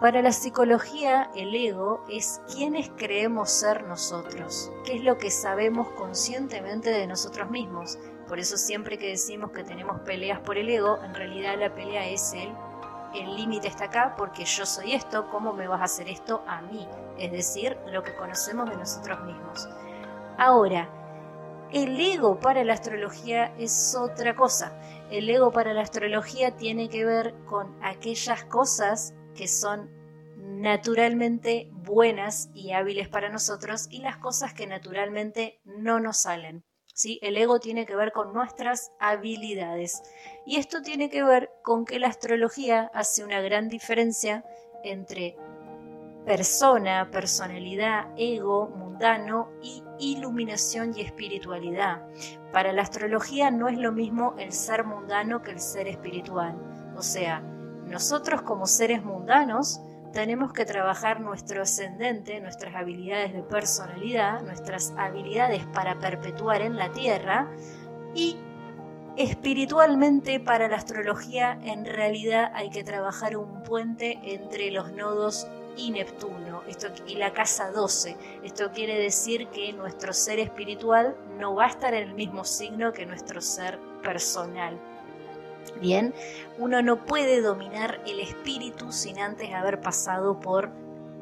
[0.03, 5.89] Para la psicología el ego es quienes creemos ser nosotros, qué es lo que sabemos
[5.93, 7.99] conscientemente de nosotros mismos.
[8.29, 12.07] Por eso siempre que decimos que tenemos peleas por el ego, en realidad la pelea
[12.07, 12.53] es el
[13.15, 16.61] el límite está acá porque yo soy esto, ¿cómo me vas a hacer esto a
[16.63, 16.87] mí?
[17.19, 19.69] Es decir, lo que conocemos de nosotros mismos.
[20.37, 20.89] Ahora,
[21.73, 24.79] el ego para la astrología es otra cosa.
[25.11, 29.91] El ego para la astrología tiene que ver con aquellas cosas que son
[30.37, 36.65] naturalmente buenas y hábiles para nosotros y las cosas que naturalmente no nos salen.
[37.05, 40.03] El ego tiene que ver con nuestras habilidades.
[40.45, 44.45] Y esto tiene que ver con que la astrología hace una gran diferencia
[44.83, 45.37] entre
[46.27, 52.03] persona, personalidad, ego, mundano y iluminación y espiritualidad.
[52.53, 56.57] Para la astrología no es lo mismo el ser mundano que el ser espiritual.
[56.97, 57.41] O sea,
[57.87, 59.81] nosotros como seres mundanos
[60.13, 66.91] tenemos que trabajar nuestro ascendente, nuestras habilidades de personalidad, nuestras habilidades para perpetuar en la
[66.93, 67.49] Tierra
[68.15, 68.37] y
[69.17, 75.47] espiritualmente para la astrología en realidad hay que trabajar un puente entre los nodos
[75.77, 78.17] y Neptuno esto, y la casa 12.
[78.43, 82.93] Esto quiere decir que nuestro ser espiritual no va a estar en el mismo signo
[82.93, 84.79] que nuestro ser personal.
[85.81, 86.15] Bien,
[86.59, 90.71] uno no puede dominar el espíritu sin antes haber pasado por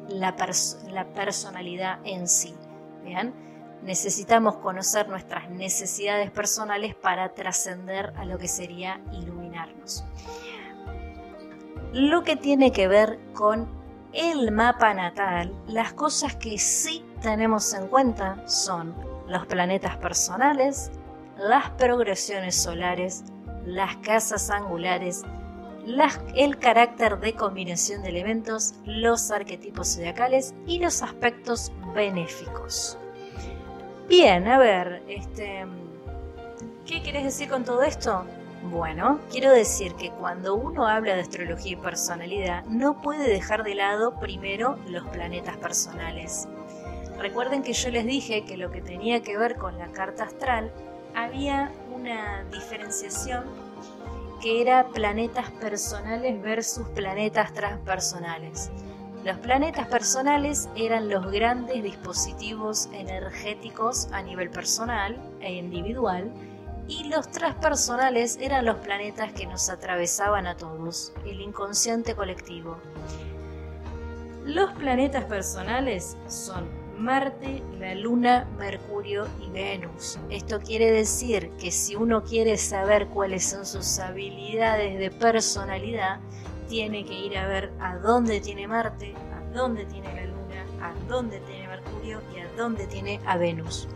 [0.09, 0.35] la,
[1.13, 2.55] personalidad en sí.
[3.03, 3.33] Bien,
[3.83, 10.03] necesitamos conocer nuestras necesidades personales para trascender a lo que sería iluminarnos.
[11.93, 13.67] Lo que tiene que ver con
[14.13, 18.95] el mapa natal, las cosas que sí tenemos en cuenta son
[19.27, 20.91] los planetas personales,
[21.37, 23.23] las progresiones solares,
[23.67, 25.23] las casas angulares,
[26.35, 32.97] el carácter de combinación de elementos, los arquetipos zodiacales y los aspectos benéficos.
[34.07, 35.65] Bien, a ver, este,
[36.85, 38.25] ¿qué quieres decir con todo esto?
[38.63, 43.75] Bueno, quiero decir que cuando uno habla de astrología y personalidad, no puede dejar de
[43.75, 46.47] lado primero los planetas personales.
[47.19, 50.71] Recuerden que yo les dije que lo que tenía que ver con la carta astral
[51.15, 53.45] había una diferenciación
[54.41, 58.69] que era planetas personales versus planetas transpersonales.
[59.23, 66.31] Los planetas personales eran los grandes dispositivos energéticos a nivel personal e individual
[66.87, 72.77] y los transpersonales eran los planetas que nos atravesaban a todos, el inconsciente colectivo.
[74.45, 80.19] Los planetas personales son Marte, la Luna, Mercurio y Venus.
[80.31, 86.19] Esto quiere decir que si uno quiere saber cuáles son sus habilidades de personalidad,
[86.67, 90.93] tiene que ir a ver a dónde tiene Marte, a dónde tiene la Luna, a
[91.07, 93.87] dónde tiene Mercurio y a dónde tiene a Venus.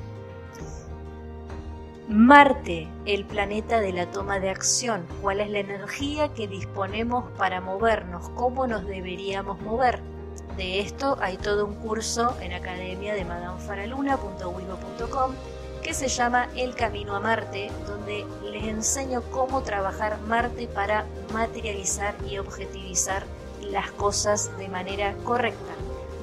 [2.08, 7.62] Marte, el planeta de la toma de acción, cuál es la energía que disponemos para
[7.62, 10.11] movernos, cómo nos deberíamos mover
[10.58, 15.34] de esto hay todo un curso en academia de madamefaraluna.wigo.com
[15.82, 22.16] que se llama El Camino a Marte, donde les enseño cómo trabajar Marte para materializar
[22.30, 23.24] y objetivizar
[23.62, 25.74] las cosas de manera correcta.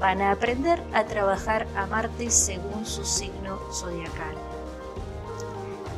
[0.00, 4.36] Van a aprender a trabajar a Marte según su signo zodiacal.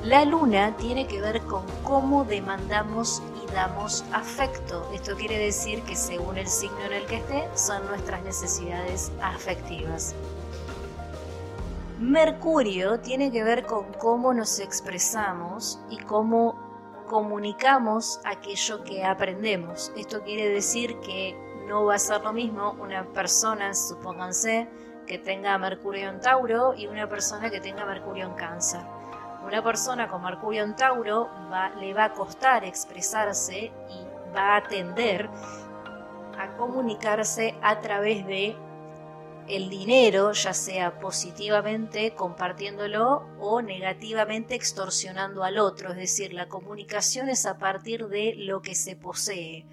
[0.05, 3.23] La luna tiene que ver con cómo demandamos
[3.53, 4.89] damos afecto.
[4.93, 10.15] Esto quiere decir que según el signo en el que esté, son nuestras necesidades afectivas.
[11.99, 19.93] Mercurio tiene que ver con cómo nos expresamos y cómo comunicamos aquello que aprendemos.
[19.97, 21.37] Esto quiere decir que
[21.67, 24.69] no va a ser lo mismo una persona, supónganse,
[25.07, 28.81] que tenga Mercurio en Tauro y una persona que tenga Mercurio en Cáncer
[29.45, 31.29] una persona con Mercurio en Tauro
[31.79, 35.29] le va a costar expresarse y va a tender
[36.39, 38.57] a comunicarse a través de
[39.49, 47.29] el dinero, ya sea positivamente compartiéndolo o negativamente extorsionando al otro, es decir, la comunicación
[47.29, 49.67] es a partir de lo que se posee.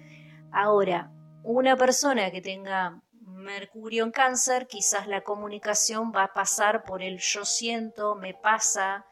[0.50, 1.12] Ahora,
[1.44, 7.18] una persona que tenga Mercurio en cáncer, quizás la comunicación va a pasar por el
[7.18, 9.06] yo siento, me pasa,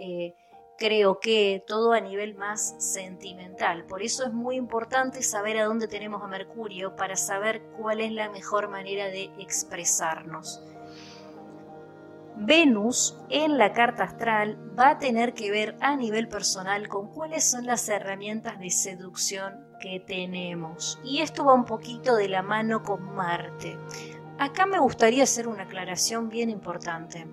[0.00, 0.34] eh,
[0.80, 3.84] creo que todo a nivel más sentimental.
[3.84, 8.10] Por eso es muy importante saber a dónde tenemos a Mercurio para saber cuál es
[8.12, 10.62] la mejor manera de expresarnos.
[12.42, 17.44] Venus en la carta astral va a tener que ver a nivel personal con cuáles
[17.44, 20.98] son las herramientas de seducción que tenemos.
[21.04, 23.76] Y esto va un poquito de la mano con Marte.
[24.38, 27.26] Acá me gustaría hacer una aclaración bien importante.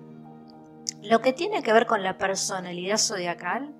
[1.02, 3.72] Lo que tiene que ver con la personalidad zodiacal,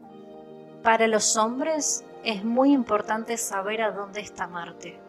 [0.82, 5.00] para los hombres es muy importante saber a dónde está Marte.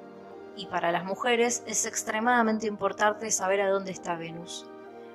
[0.56, 4.66] Y para las mujeres es extremadamente importante saber a dónde está Venus.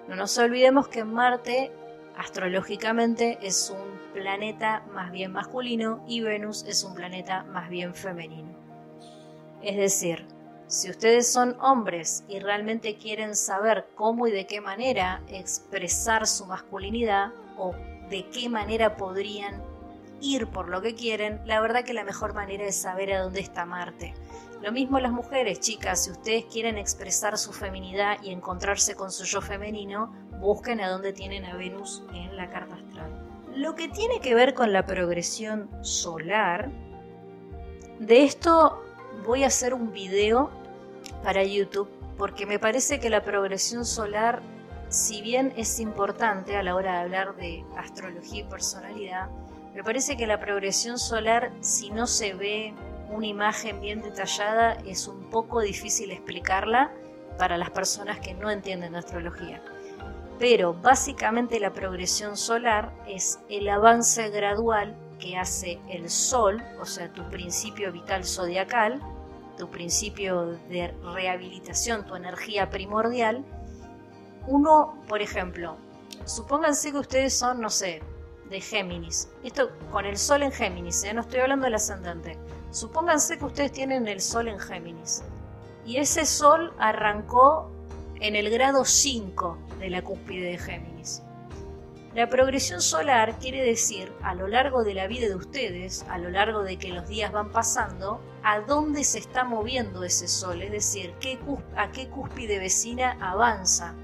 [0.06, 1.72] No nos olvidemos que Marte
[2.16, 8.56] astrológicamente es un planeta más bien masculino y Venus es un planeta más bien femenino.
[9.62, 10.26] Es decir,
[10.74, 16.46] si ustedes son hombres y realmente quieren saber cómo y de qué manera expresar su
[16.46, 17.76] masculinidad o
[18.10, 19.62] de qué manera podrían
[20.20, 23.38] ir por lo que quieren, la verdad que la mejor manera es saber a dónde
[23.38, 24.14] está Marte.
[24.62, 29.24] Lo mismo las mujeres, chicas, si ustedes quieren expresar su feminidad y encontrarse con su
[29.24, 33.12] yo femenino, busquen a dónde tienen a Venus en la carta astral.
[33.54, 36.68] Lo que tiene que ver con la progresión solar,
[38.00, 38.82] de esto
[39.24, 40.63] voy a hacer un video
[41.24, 44.40] para YouTube porque me parece que la progresión solar,
[44.88, 49.28] si bien es importante a la hora de hablar de astrología y personalidad,
[49.74, 52.74] me parece que la progresión solar, si no se ve
[53.10, 56.92] una imagen bien detallada es un poco difícil explicarla
[57.38, 59.60] para las personas que no entienden astrología.
[60.38, 67.12] Pero básicamente la progresión solar es el avance gradual que hace el Sol, o sea,
[67.12, 69.00] tu principio vital zodiacal,
[69.56, 73.44] tu principio de rehabilitación, tu energía primordial.
[74.46, 75.76] Uno, por ejemplo,
[76.24, 78.02] supónganse que ustedes son, no sé,
[78.50, 79.28] de Géminis.
[79.42, 81.14] Esto con el Sol en Géminis, ¿eh?
[81.14, 82.38] no estoy hablando del ascendente.
[82.70, 85.22] Supónganse que ustedes tienen el Sol en Géminis
[85.86, 87.70] y ese Sol arrancó
[88.20, 91.22] en el grado 5 de la cúspide de Géminis.
[92.14, 96.30] La progresión solar quiere decir, a lo largo de la vida de ustedes, a lo
[96.30, 100.70] largo de que los días van pasando, a dónde se está moviendo ese Sol, es
[100.70, 101.14] decir,
[101.76, 103.94] a qué cúspide vecina avanza.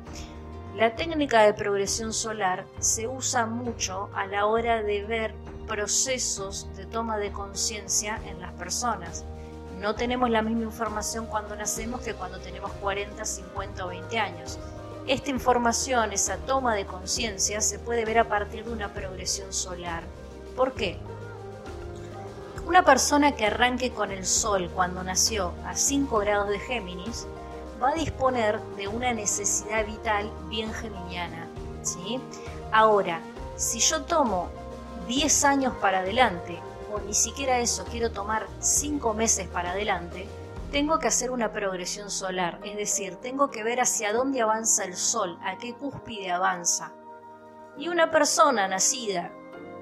[0.74, 5.34] La técnica de progresión solar se usa mucho a la hora de ver
[5.68, 9.26] procesos de toma de conciencia en las personas.
[9.78, 14.59] No tenemos la misma información cuando nacemos que cuando tenemos 40, 50 o 20 años.
[15.07, 20.03] Esta información, esa toma de conciencia, se puede ver a partir de una progresión solar.
[20.57, 20.99] ¿Por qué?
[22.70, 27.26] Una persona que arranque con el Sol cuando nació a 5 grados de Géminis
[27.82, 31.48] va a disponer de una necesidad vital bien geminiana.
[31.82, 32.20] ¿sí?
[32.70, 33.22] Ahora,
[33.56, 34.50] si yo tomo
[35.08, 36.60] 10 años para adelante,
[36.94, 40.28] o ni siquiera eso, quiero tomar 5 meses para adelante,
[40.70, 44.94] tengo que hacer una progresión solar, es decir, tengo que ver hacia dónde avanza el
[44.94, 46.92] Sol, a qué cúspide avanza.
[47.76, 49.32] Y una persona nacida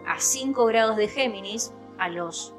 [0.06, 2.54] a 5 grados de Géminis, a los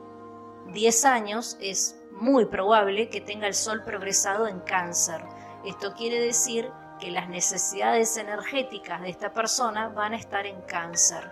[0.74, 5.22] 10 años, es muy probable que tenga el Sol progresado en cáncer.
[5.65, 11.32] Esto quiere decir que las necesidades energéticas de esta persona van a estar en cáncer.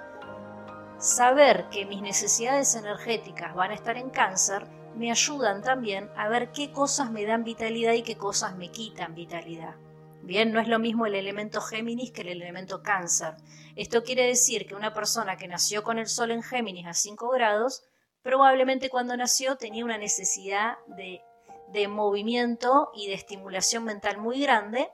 [0.97, 6.51] Saber que mis necesidades energéticas van a estar en cáncer me ayudan también a ver
[6.51, 9.75] qué cosas me dan vitalidad y qué cosas me quitan vitalidad.
[10.23, 13.35] Bien, no es lo mismo el elemento Géminis que el elemento cáncer.
[13.75, 17.29] Esto quiere decir que una persona que nació con el Sol en Géminis a 5
[17.29, 17.83] grados,
[18.28, 21.23] probablemente cuando nació tenía una necesidad de,
[21.71, 24.89] de movimiento y de estimulación mental muy grande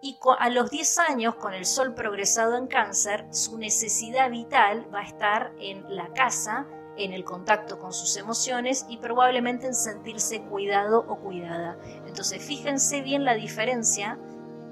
[0.00, 5.00] y a los 10 años, con el sol progresado en cáncer, su necesidad vital va
[5.00, 10.40] a estar en la casa, en el contacto con sus emociones y probablemente en sentirse
[10.42, 11.76] cuidado o cuidada.
[12.06, 14.16] Entonces fíjense bien la diferencia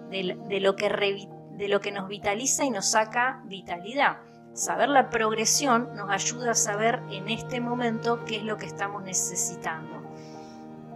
[0.08, 0.22] de,
[0.60, 4.27] lo, que de lo que nos vitaliza y nos saca vitalidad.
[4.58, 9.04] Saber la progresión nos ayuda a saber en este momento qué es lo que estamos
[9.04, 10.02] necesitando.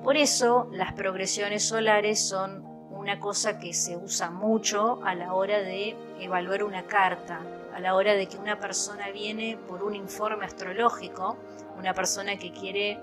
[0.02, 5.60] Por eso las progresiones solares son una cosa que se usa mucho a la hora
[5.60, 7.40] de evaluar una carta,
[7.72, 11.36] a la hora de que una persona viene por un informe astrológico,
[11.78, 13.00] una persona que quiere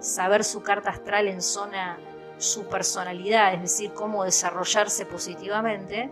[0.00, 2.00] saber su carta astral en zona
[2.36, 6.10] su personalidad, es decir, cómo desarrollarse positivamente.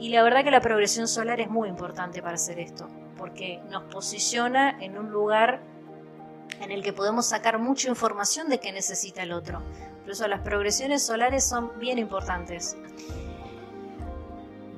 [0.00, 2.88] Y la verdad que la progresión solar es muy importante para hacer esto,
[3.34, 5.60] porque nos posiciona en un lugar
[6.60, 9.60] en el que podemos sacar mucha información de qué necesita el otro.
[10.02, 12.76] Por eso las progresiones solares son bien importantes.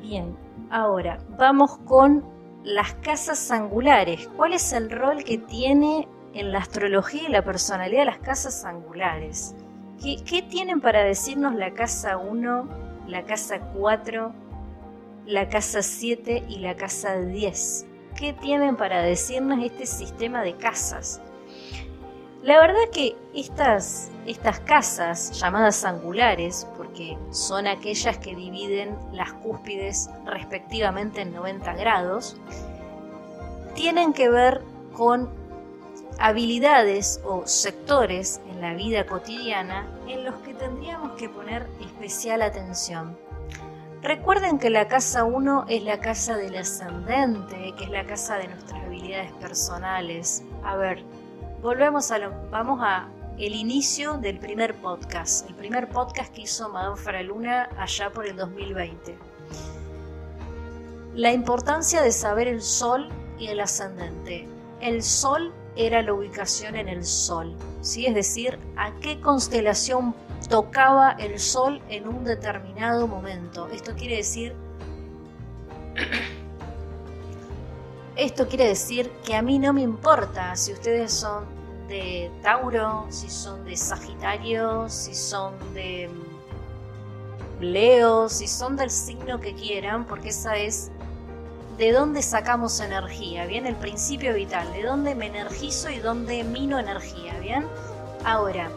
[0.01, 0.35] Bien,
[0.71, 2.25] ahora vamos con
[2.65, 4.27] las casas angulares.
[4.39, 9.55] ¿Cuál es el rol que tiene en la astrología y la personalidad las casas angulares?
[10.03, 12.69] ¿Qué, qué tienen para decirnos la casa 1,
[13.07, 14.47] la casa 4
[15.27, 17.87] la casa 7 y la casa 10.
[18.17, 21.21] ¿Qué tienen para decirnos este sistema de casas?
[22.43, 30.09] La verdad que estas, estas casas llamadas angulares, porque son aquellas que dividen las cúspides
[30.25, 32.37] respectivamente en 90 grados,
[33.75, 34.63] tienen que ver
[34.95, 35.29] con
[36.19, 43.26] habilidades o sectores en la vida cotidiana en los que tendríamos que poner especial atención.
[44.03, 48.49] Recuerden que la casa 1 es la casa del ascendente, que es la casa de
[48.49, 50.45] nuestras habilidades personales.
[50.63, 51.03] A ver,
[51.63, 56.69] volvemos a lo, vamos a el inicio del primer podcast, el primer podcast que hizo
[56.69, 59.17] Madame Faraluna allá por el 2020.
[61.15, 64.47] La importancia de saber el sol y el ascendente.
[64.81, 68.07] El sol era la ubicación en el sol, ¿sí?
[68.07, 70.15] es decir, a qué constelación
[70.49, 73.69] tocaba el sol en un determinado momento.
[73.69, 74.55] Esto quiere decir
[78.17, 81.45] esto quiere decir que a mí no me importa si ustedes son
[81.89, 86.11] de Tauro, si son de Sagitario, si son de
[87.61, 90.91] Leo, si son del signo que quieran, porque esa es
[91.79, 93.67] de dónde sacamos energía, ¿bien?
[93.67, 97.67] El principio vital, de dónde me energizo y dónde mino energía, ¿bien?
[98.25, 98.71] Ahora,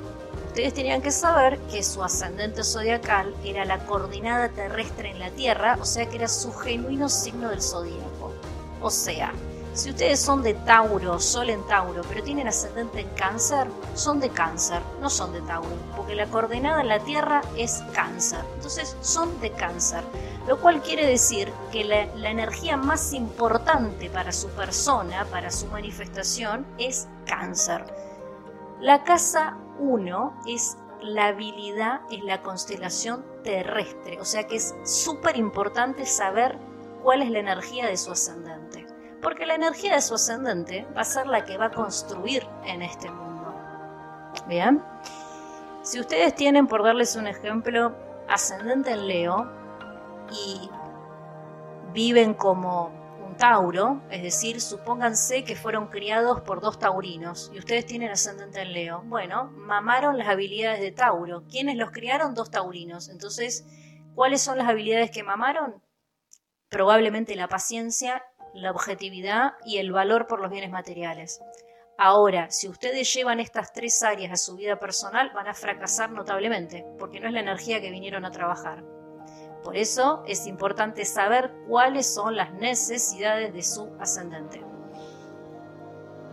[0.50, 5.78] ustedes tenían que saber que su ascendente zodiacal era la coordinada terrestre en la Tierra,
[5.80, 8.34] o sea que era su genuino signo del zodíaco.
[8.82, 9.32] O sea,
[9.74, 14.30] si ustedes son de Tauro, Sol en Tauro, pero tienen ascendente en Cáncer, son de
[14.30, 18.40] Cáncer, no son de Tauro, porque la coordenada en la Tierra es Cáncer.
[18.56, 20.04] Entonces son de Cáncer,
[20.48, 25.68] lo cual quiere decir que la, la energía más importante para su persona, para su
[25.68, 27.86] manifestación, es Cáncer.
[28.82, 35.38] La casa 1 es la habilidad en la constelación terrestre, o sea que es súper
[35.38, 36.58] importante saber
[37.04, 38.86] cuál es la energía de su ascendente.
[39.22, 42.82] Porque la energía de su ascendente va a ser la que va a construir en
[42.82, 43.54] este mundo.
[44.48, 44.84] Bien,
[45.82, 47.94] si ustedes tienen, por darles un ejemplo,
[48.28, 49.52] ascendente en Leo
[50.32, 50.70] y
[51.94, 52.99] viven como
[53.40, 58.74] Tauro, es decir, supónganse que fueron criados por dos taurinos y ustedes tienen ascendente en
[58.74, 59.02] Leo.
[59.06, 61.46] Bueno, mamaron las habilidades de Tauro.
[61.50, 62.36] ¿Quiénes los criaron?
[62.36, 63.10] Dos taurinos.
[63.10, 63.66] Entonces,
[64.14, 65.82] ¿cuáles son las habilidades que mamaron?
[66.70, 68.24] Probablemente la paciencia
[68.54, 71.42] la objetividad y el valor por los bienes materiales.
[71.98, 76.86] Ahora, si ustedes llevan estas tres áreas a su vida personal, van a fracasar notablemente,
[76.98, 78.84] porque no es la energía que vinieron a trabajar.
[79.64, 84.64] Por eso es importante saber cuáles son las necesidades de su ascendente.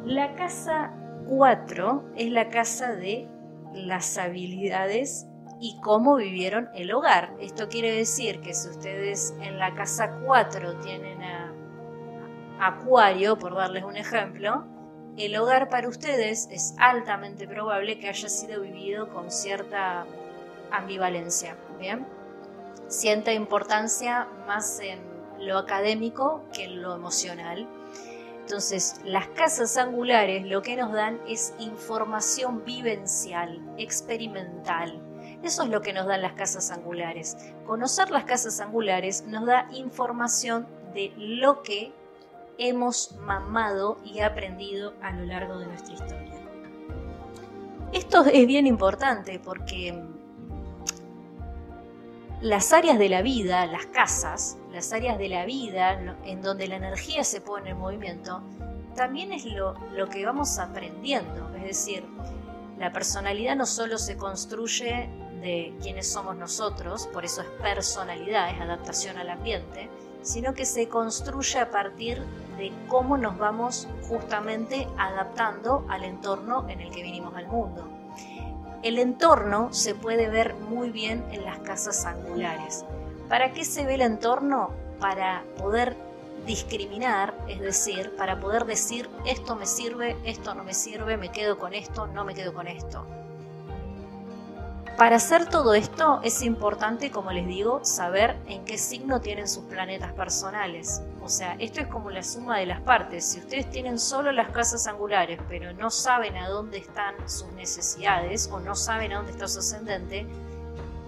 [0.05, 0.93] La casa
[1.29, 3.29] 4 es la casa de
[3.73, 5.27] las habilidades
[5.61, 7.35] y cómo vivieron el hogar.
[7.41, 11.53] Esto quiere decir que si ustedes en la casa 4 tienen a
[12.61, 14.65] Acuario, por darles un ejemplo,
[15.17, 20.07] el hogar para ustedes es altamente probable que haya sido vivido con cierta
[20.71, 22.07] ambivalencia, ¿bien?
[22.89, 25.01] Sienta importancia más en
[25.41, 27.69] lo académico que en lo emocional.
[28.41, 35.01] Entonces, las casas angulares lo que nos dan es información vivencial, experimental.
[35.43, 37.37] Eso es lo que nos dan las casas angulares.
[37.67, 41.93] Conocer las casas angulares nos da información de lo que
[42.59, 46.33] hemos mamado y aprendido a lo largo de nuestra historia.
[47.93, 50.03] Esto es bien importante porque
[52.41, 56.77] las áreas de la vida, las casas, las áreas de la vida en donde la
[56.77, 58.43] energía se pone en movimiento,
[58.95, 59.75] también es lo,
[60.11, 61.55] que vamos aprendiendo.
[61.57, 62.05] Es decir,
[62.79, 65.09] la personalidad no solo se construye
[65.41, 69.89] de quienes somos nosotros, por eso es personalidad, es adaptación al ambiente,
[70.23, 72.23] sino que se construye a partir
[72.59, 77.96] de cómo nos vamos justamente adaptando al entorno en el que vinimos al mundo.
[78.83, 82.85] El entorno se puede ver muy bien en las casas angulares.
[83.29, 84.71] ¿Para qué se ve el entorno?
[85.01, 85.97] Para poder
[86.47, 91.59] discriminar, es decir, para poder decir esto me sirve, esto no me sirve, me quedo
[91.59, 93.05] con esto, no me quedo con esto.
[94.97, 99.65] Para hacer todo esto es importante, como les digo, saber en qué signo tienen sus
[99.65, 101.03] planetas personales.
[101.27, 103.25] O sea, esto es como la suma de las partes.
[103.25, 108.49] Si ustedes tienen solo las casas angulares, pero no saben a dónde están sus necesidades
[108.53, 110.25] o no saben a dónde está su ascendente,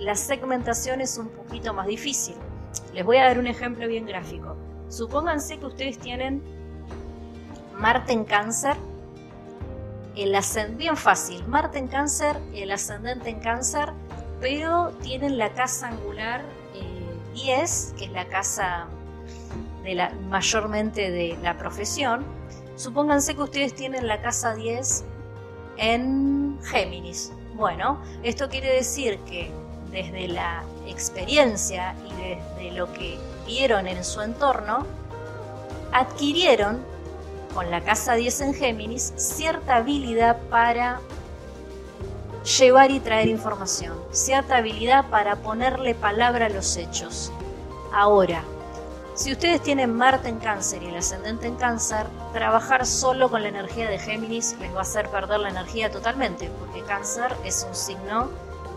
[0.01, 2.35] la segmentación es un poquito más difícil.
[2.93, 4.57] Les voy a dar un ejemplo bien gráfico.
[4.89, 6.43] Supónganse que ustedes tienen
[7.77, 8.77] Marte en cáncer
[10.17, 10.37] el
[10.73, 13.93] bien fácil, Marte en cáncer, el ascendente en cáncer,
[14.41, 16.43] pero tienen la casa angular
[17.35, 18.89] 10, eh, que es la casa
[19.83, 22.25] de la, mayormente de la profesión,
[22.77, 25.05] supónganse que ustedes tienen la casa 10
[25.79, 27.33] en Géminis.
[27.55, 29.51] Bueno, esto quiere decir que
[29.91, 34.87] desde la experiencia y desde lo que vieron en su entorno,
[35.93, 36.85] adquirieron
[37.55, 41.01] con la casa 10 en Géminis cierta habilidad para
[42.59, 47.33] llevar y traer información, cierta habilidad para ponerle palabra a los hechos.
[47.93, 48.45] Ahora,
[49.19, 53.49] si ustedes tienen Marte en cáncer y el ascendente en cáncer, trabajar solo con la
[53.49, 57.75] energía de Géminis les va a hacer perder la energía totalmente, porque cáncer es un
[57.75, 58.31] signo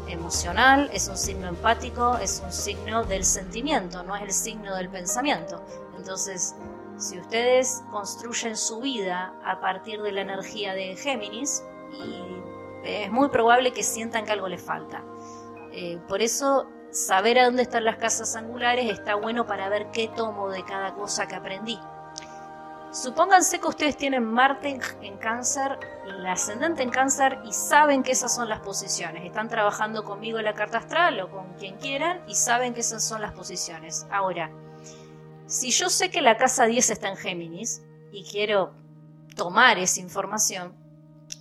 [0.08, 4.89] emocional, es un signo empático, es un signo del sentimiento, no es el signo del
[4.89, 5.64] pensamiento.
[5.96, 6.56] Entonces,
[6.98, 11.64] si ustedes construyen su vida a partir de la energía de Géminis,
[12.84, 15.04] es muy probable que sientan que algo les falta.
[15.72, 20.10] Eh, por eso, saber a dónde están las casas angulares está bueno para ver qué
[20.10, 21.80] tomo de cada cosa que aprendí.
[22.92, 28.36] Supónganse que ustedes tienen Marte en cáncer, el ascendente en cáncer y saben que esas
[28.36, 29.24] son las posiciones.
[29.24, 33.02] Están trabajando conmigo en la carta astral o con quien quieran y saben que esas
[33.02, 34.06] son las posiciones.
[34.12, 34.52] Ahora,
[35.46, 37.82] si yo sé que la casa 10 está en Géminis
[38.12, 38.74] y quiero
[39.38, 40.76] tomar esa información,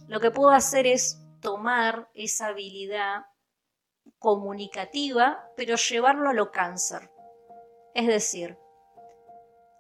[0.07, 3.25] lo que puedo hacer es tomar esa habilidad
[4.21, 7.11] comunicativa, pero llevarlo a lo cáncer.
[7.95, 8.57] Es decir,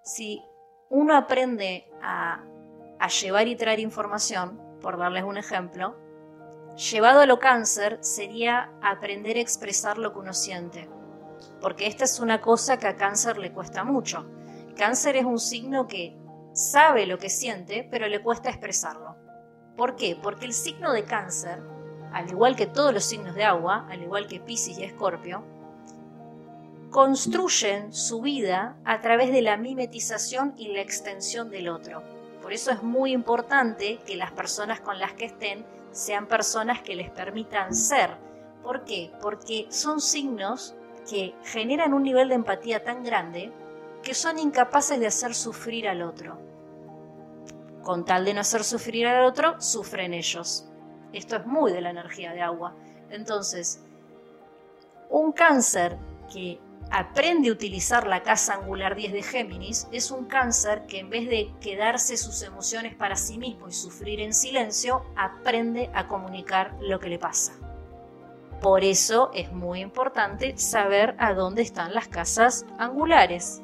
[0.02, 0.42] si
[0.88, 2.44] uno aprende a,
[3.20, 5.96] llevar y traer información, por darles un ejemplo,
[6.76, 10.88] llevado a lo cáncer sería aprender a expresar lo que uno siente.
[11.60, 14.26] Porque esta es una cosa que a cáncer le cuesta mucho.
[14.76, 16.18] Cáncer es un signo que
[16.52, 19.16] sabe lo que siente, pero le cuesta expresarlo.
[19.76, 20.18] ¿Por qué?
[20.20, 21.62] Porque el signo de cáncer,
[22.12, 25.44] al igual que todos los signos de agua, al igual que Pisces y Escorpio,
[26.90, 32.02] construyen su vida a través de la mimetización y la extensión del otro.
[32.42, 36.96] Por eso es muy importante que las personas con las que estén sean personas que
[36.96, 38.10] les permitan ser.
[38.62, 39.12] ¿Por qué?
[39.20, 40.74] Porque son signos
[41.08, 43.52] que generan un nivel de empatía tan grande
[44.02, 46.38] que son incapaces de hacer sufrir al otro.
[47.82, 50.69] Con tal de no hacer sufrir al otro, sufren ellos.
[51.12, 52.74] Esto es muy de la energía de agua.
[53.10, 53.82] Entonces,
[55.08, 55.96] un cáncer
[56.32, 61.10] que aprende a utilizar la casa angular 10 de Géminis, es un cáncer que en
[61.10, 66.74] vez de quedarse sus emociones para sí mismo y sufrir en silencio, aprende a comunicar
[66.80, 67.52] lo que le pasa.
[68.60, 73.62] Por eso es muy importante saber a dónde están las casas angulares.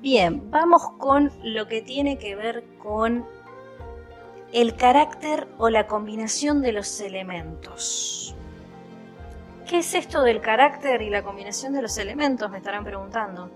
[0.00, 3.26] Bien, vamos con lo que tiene que ver con
[4.52, 8.34] el carácter o la combinación de los elementos.
[9.66, 12.50] ¿Qué es esto del carácter y la combinación de los elementos?
[12.50, 13.50] Me estarán preguntando.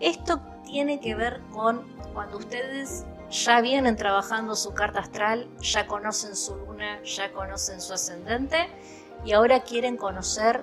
[0.00, 1.82] Esto tiene que ver con
[2.14, 7.92] cuando ustedes ya vienen trabajando su carta astral, ya conocen su luna, ya conocen su
[7.92, 8.68] ascendente
[9.24, 10.62] y ahora quieren conocer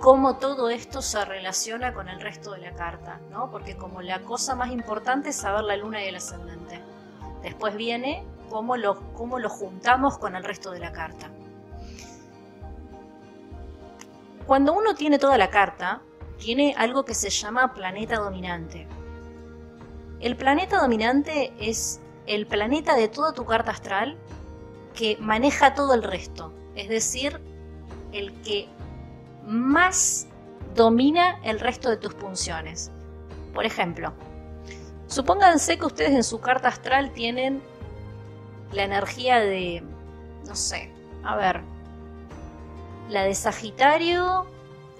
[0.00, 3.50] cómo todo esto se relaciona con el resto de la carta, ¿no?
[3.50, 6.82] Porque como la cosa más importante es saber la luna y el ascendente.
[7.42, 11.30] Después viene cómo lo, cómo lo juntamos con el resto de la carta.
[14.46, 16.02] Cuando uno tiene toda la carta,
[16.38, 18.88] tiene algo que se llama planeta dominante.
[20.20, 24.16] El planeta dominante es el planeta de toda tu carta astral
[24.94, 27.40] que maneja todo el resto, es decir,
[28.12, 28.68] el que
[29.46, 30.26] más
[30.74, 32.90] domina el resto de tus funciones.
[33.54, 34.12] Por ejemplo,
[35.10, 37.60] supónganse que ustedes en su carta astral tienen
[38.72, 39.82] la energía de,
[40.46, 40.90] no sé,
[41.24, 41.60] a ver,
[43.10, 44.46] la de Sagitario,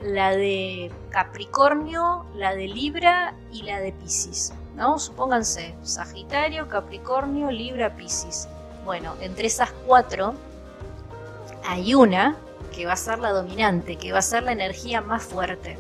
[0.03, 4.53] la de Capricornio, la de Libra y la de Pisces.
[4.75, 4.99] ¿no?
[4.99, 8.49] Supónganse, Sagitario, Capricornio, Libra, Pisces.
[8.85, 10.35] Bueno, entre esas cuatro
[11.65, 12.37] hay una
[12.75, 15.79] que va a ser la dominante, que va a ser la energía más fuerte.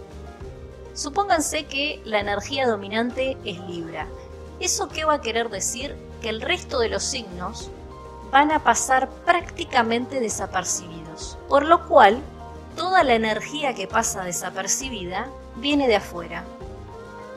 [0.92, 4.06] Supónganse que la energía dominante es Libra.
[4.60, 5.96] ¿Eso qué va a querer decir?
[6.20, 7.70] Que el resto de los signos
[8.30, 12.22] van a pasar prácticamente desapercibidos, por lo cual
[12.76, 16.44] toda la energía que pasa desapercibida viene de afuera.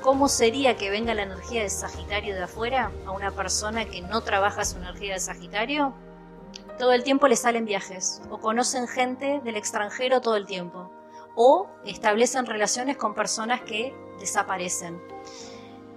[0.01, 4.19] ¿Cómo sería que venga la energía de Sagitario de afuera a una persona que no
[4.19, 5.93] trabaja su energía de Sagitario?
[6.77, 10.91] Todo el tiempo le salen viajes o conocen gente del extranjero todo el tiempo
[11.35, 15.01] o establecen relaciones con personas que desaparecen.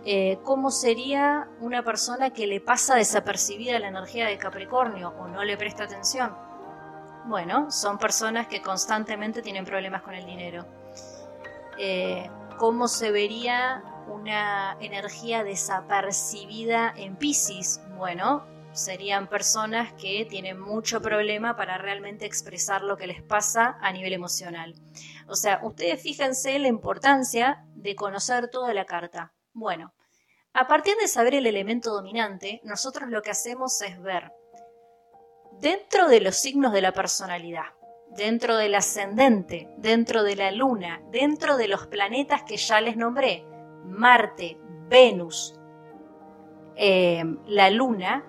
[0.09, 5.43] Eh, cómo sería una persona que le pasa desapercibida la energía de Capricornio o no
[5.43, 6.33] le presta atención.
[7.25, 10.65] Bueno, son personas que constantemente tienen problemas con el dinero.
[11.77, 17.81] Eh, ¿Cómo se vería una energía desapercibida en Pisces?
[17.97, 23.91] Bueno, serían personas que tienen mucho problema para realmente expresar lo que les pasa a
[23.91, 24.77] nivel emocional.
[25.27, 29.33] O sea, ustedes fíjense la importancia de conocer toda la carta.
[29.53, 29.95] Bueno,
[30.57, 34.33] a partir de saber el elemento dominante, nosotros lo que hacemos es ver
[35.61, 37.75] dentro de los signos de la personalidad,
[38.17, 43.45] dentro del ascendente, dentro de la luna, dentro de los planetas que ya les nombré,
[43.85, 45.55] Marte, Venus,
[46.75, 48.25] eh, la luna,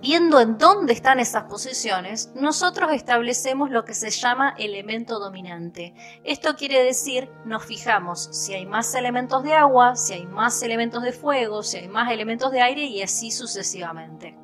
[0.00, 5.94] viendo en dónde están esas posiciones, nosotros establecemos lo que se llama elemento dominante.
[6.24, 11.02] Esto quiere decir, nos fijamos si hay más elementos de agua, si hay más elementos
[11.02, 14.36] de fuego, si hay más elementos de aire y así sucesivamente.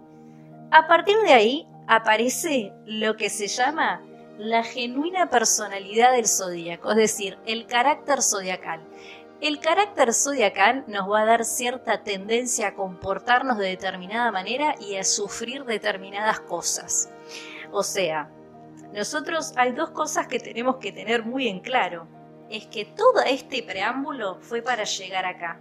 [0.71, 4.03] A partir de ahí aparece lo que se llama
[4.39, 8.87] la genuina personalidad del zodíaco, es decir, el carácter zodiacal.
[9.41, 14.97] El carácter zodiacal nos va a dar cierta tendencia a comportarnos de determinada manera y
[14.97, 17.11] a sufrir determinadas cosas.
[17.71, 18.31] O sea,
[18.95, 22.09] nosotros hay dos cosas que tenemos que tener muy en claro.
[22.49, 25.61] Es que todo este preámbulo fue para llegar acá.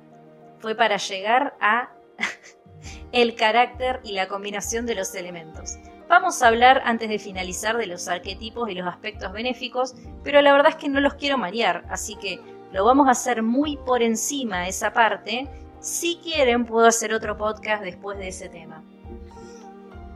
[0.59, 1.91] Fue para llegar a
[3.11, 5.78] el carácter y la combinación de los elementos.
[6.07, 10.53] Vamos a hablar antes de finalizar de los arquetipos y los aspectos benéficos, pero la
[10.53, 12.39] verdad es que no los quiero marear, así que
[12.72, 15.47] lo vamos a hacer muy por encima esa parte.
[15.80, 18.84] Si quieren, puedo hacer otro podcast después de ese tema.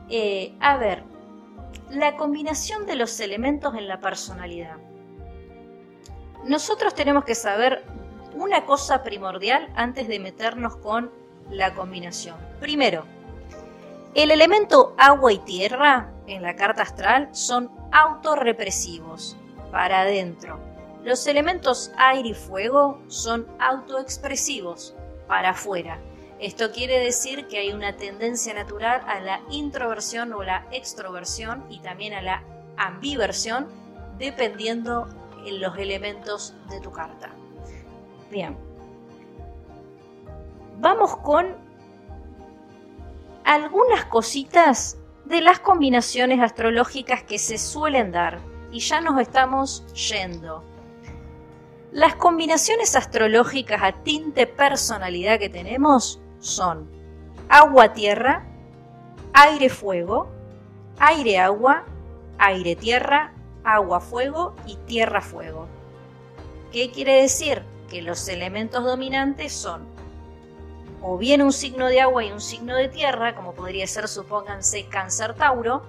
[0.10, 1.04] Eh, a ver,
[1.90, 4.78] la combinación de los elementos en la personalidad.
[6.46, 7.84] Nosotros tenemos que saber
[8.36, 11.12] una cosa primordial antes de meternos con
[11.50, 12.38] la combinación.
[12.60, 13.06] Primero,
[14.16, 19.38] el elemento agua y tierra en la carta astral son autorrepresivos,
[19.72, 20.69] para adentro.
[21.10, 24.94] Los elementos aire y fuego son autoexpresivos
[25.28, 26.00] para afuera.
[26.40, 31.80] Esto quiere decir que hay una tendencia natural a la introversión o la extroversión y
[31.80, 32.44] también a la
[32.78, 33.66] ambiversión
[34.20, 35.08] dependiendo
[35.44, 37.32] de los elementos de tu carta.
[38.30, 38.56] Bien.
[40.78, 41.56] Vamos con
[43.46, 48.38] algunas cositas de las combinaciones astrológicas que se suelen dar
[48.72, 50.69] y ya nos estamos yendo.
[51.92, 56.88] Las combinaciones astrológicas a tinte personalidad que tenemos son
[57.50, 58.46] agua-tierra,
[59.34, 60.30] aire-fuego,
[61.00, 61.86] aire-agua,
[62.38, 63.34] aire-tierra,
[63.64, 65.68] agua-fuego y tierra-fuego.
[66.72, 67.64] ¿Qué quiere decir?
[67.90, 69.88] Que los elementos dominantes son
[71.02, 74.86] o bien un signo de agua y un signo de tierra, como podría ser, supónganse,
[74.90, 75.82] cáncer Tauro,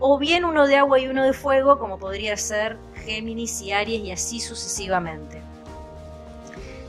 [0.00, 2.78] o bien uno de agua y uno de fuego, como podría ser
[3.08, 5.40] Géminis y Aries y así sucesivamente.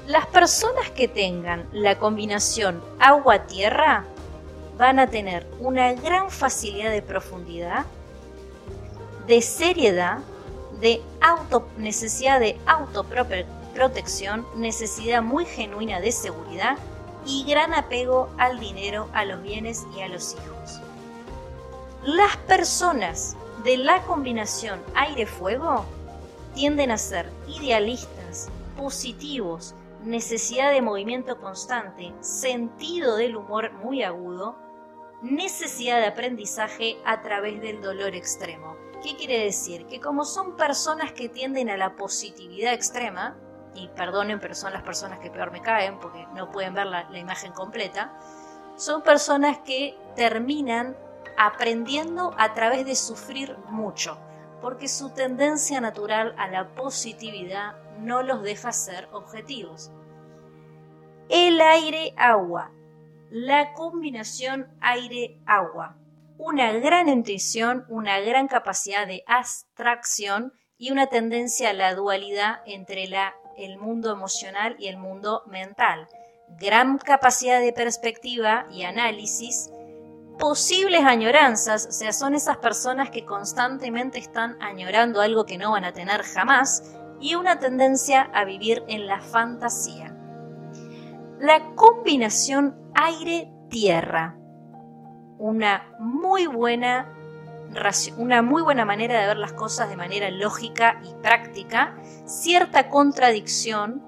[0.05, 4.03] Las personas que tengan la combinación agua-tierra
[4.77, 7.85] van a tener una gran facilidad de profundidad,
[9.27, 10.17] de seriedad,
[10.81, 16.77] de auto, necesidad de autoprotección, necesidad muy genuina de seguridad
[17.25, 20.81] y gran apego al dinero, a los bienes y a los hijos.
[22.03, 25.85] Las personas de la combinación aire-fuego
[26.53, 34.57] tienden a ser idealistas, positivos, necesidad de movimiento constante, sentido del humor muy agudo,
[35.21, 38.77] necesidad de aprendizaje a través del dolor extremo.
[39.03, 39.85] ¿Qué quiere decir?
[39.87, 43.37] Que como son personas que tienden a la positividad extrema,
[43.73, 47.05] y perdonen, pero son las personas que peor me caen porque no pueden ver la,
[47.17, 48.13] imagen completa,
[48.75, 50.95] son personas que terminan
[51.37, 54.17] aprendiendo a través de sufrir mucho,
[54.61, 59.91] porque su tendencia natural a la positividad no los deja ser objetivos.
[61.29, 62.71] El aire-agua,
[63.29, 65.95] la combinación aire-agua,
[66.37, 73.07] una gran intuición, una gran capacidad de abstracción y una tendencia a la dualidad entre
[73.57, 76.07] el mundo emocional y el mundo mental.
[76.57, 79.69] Gran capacidad de perspectiva y análisis.
[80.39, 85.83] Posibles añoranzas, o sea, son esas personas que constantemente están añorando algo que no van
[85.83, 90.15] a tener jamás y una tendencia a vivir en la fantasía.
[91.39, 94.37] La combinación aire-tierra.
[95.37, 97.13] Una muy buena
[98.17, 104.01] una muy buena manera de ver las cosas de manera lógica y práctica, cierta contradicción,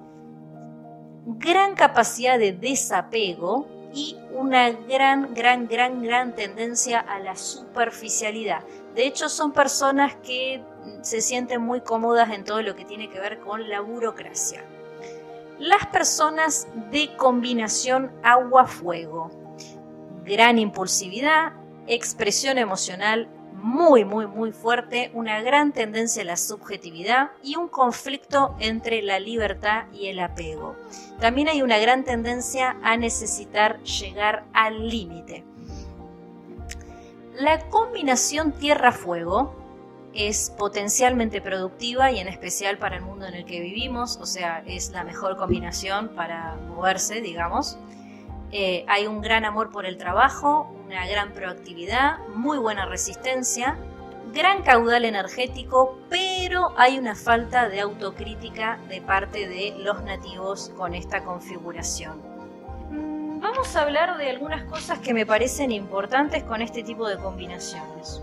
[1.25, 8.63] gran capacidad de desapego y una gran, gran, gran, gran tendencia a la superficialidad.
[8.95, 10.63] De hecho, son personas que
[11.01, 14.63] se sienten muy cómodas en todo lo que tiene que ver con la burocracia.
[15.59, 19.29] Las personas de combinación agua-fuego.
[20.25, 21.53] Gran impulsividad,
[21.87, 23.27] expresión emocional
[23.61, 29.19] muy, muy, muy fuerte, una gran tendencia a la subjetividad y un conflicto entre la
[29.19, 30.75] libertad y el apego.
[31.19, 35.43] También hay una gran tendencia a necesitar llegar al límite.
[37.35, 39.55] La combinación tierra-fuego
[40.13, 44.63] es potencialmente productiva y en especial para el mundo en el que vivimos, o sea,
[44.65, 47.77] es la mejor combinación para moverse, digamos.
[48.51, 53.77] Eh, hay un gran amor por el trabajo, una gran proactividad, muy buena resistencia,
[54.33, 60.93] gran caudal energético, pero hay una falta de autocrítica de parte de los nativos con
[60.93, 62.19] esta configuración.
[62.89, 67.15] Mm, vamos a hablar de algunas cosas que me parecen importantes con este tipo de
[67.15, 68.21] combinaciones.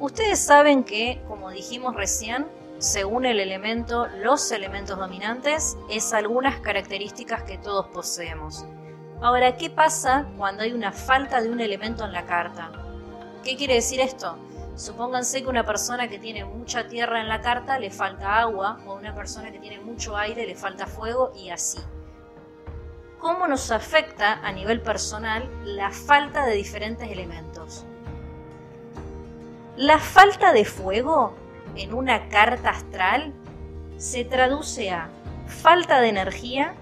[0.00, 2.44] Ustedes saben que, como dijimos recién,
[2.78, 8.64] según el elemento, los elementos dominantes, es algunas características que todos poseemos.
[9.22, 12.72] Ahora, ¿qué pasa cuando hay una falta de un elemento en la carta?
[13.44, 14.38] ¿Qué quiere decir esto?
[14.76, 18.94] Supónganse que una persona que tiene mucha tierra en la carta le falta agua, o
[18.94, 21.78] una persona que tiene mucho aire le falta fuego, y así.
[23.18, 27.84] ¿Cómo nos afecta a nivel personal la falta de diferentes elementos?
[29.76, 31.34] La falta de fuego
[31.76, 33.34] en una carta astral
[33.98, 35.10] se traduce a
[35.46, 36.74] falta de energía,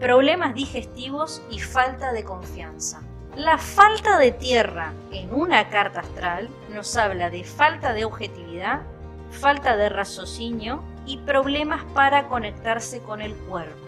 [0.00, 3.02] problemas digestivos y falta de confianza.
[3.34, 8.82] La falta de tierra en una carta astral nos habla de falta de objetividad,
[9.30, 13.86] falta de raciocinio y problemas para conectarse con el cuerpo.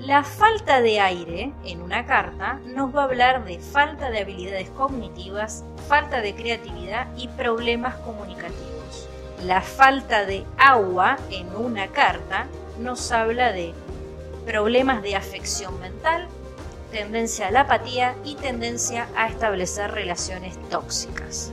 [0.00, 4.70] La falta de aire en una carta nos va a hablar de falta de habilidades
[4.70, 9.08] cognitivas, falta de creatividad y problemas comunicativos.
[9.44, 12.46] La falta de agua en una carta
[12.78, 13.74] nos habla de
[14.46, 16.28] problemas de afección mental,
[16.90, 21.50] tendencia a la apatía y tendencia a establecer relaciones tóxicas.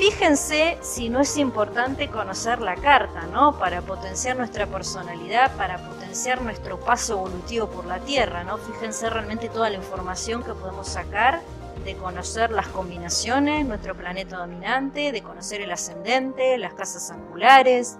[0.00, 3.58] Fíjense si no es importante conocer la carta, ¿no?
[3.58, 8.56] Para potenciar nuestra personalidad, para potenciar nuestro paso evolutivo por la Tierra, ¿no?
[8.56, 11.42] Fíjense realmente toda la información que podemos sacar
[11.84, 17.98] de conocer las combinaciones, nuestro planeta dominante, de conocer el ascendente, las casas angulares.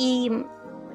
[0.00, 0.30] Y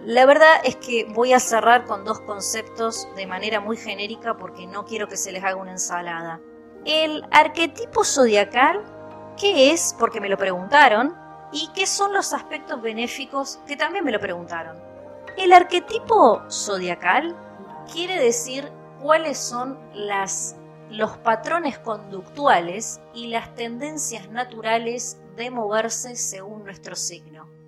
[0.06, 4.66] la verdad es que voy a cerrar con dos conceptos de manera muy genérica porque
[4.66, 6.40] no quiero que se les haga una ensalada.
[6.86, 8.82] El arquetipo zodiacal,
[9.38, 9.94] ¿qué es?
[10.00, 11.14] Porque me lo preguntaron.
[11.52, 13.60] ¿Y qué son los aspectos benéficos?
[13.68, 14.78] Que también me lo preguntaron.
[15.36, 17.36] El arquetipo zodiacal
[17.92, 20.56] quiere decir cuáles son las,
[20.90, 27.63] los patrones conductuales y las tendencias naturales de moverse según nuestro signo.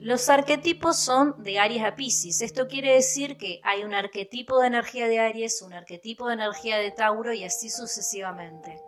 [0.00, 2.40] Los arquetipos son de Aries a Pisces.
[2.40, 6.78] Esto quiere decir que hay un arquetipo de energía de Aries, un arquetipo de energía
[6.78, 8.80] de Tauro y así sucesivamente.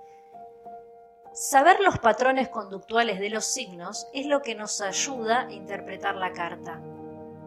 [1.35, 6.33] Saber los patrones conductuales de los signos es lo que nos ayuda a interpretar la
[6.33, 6.81] carta.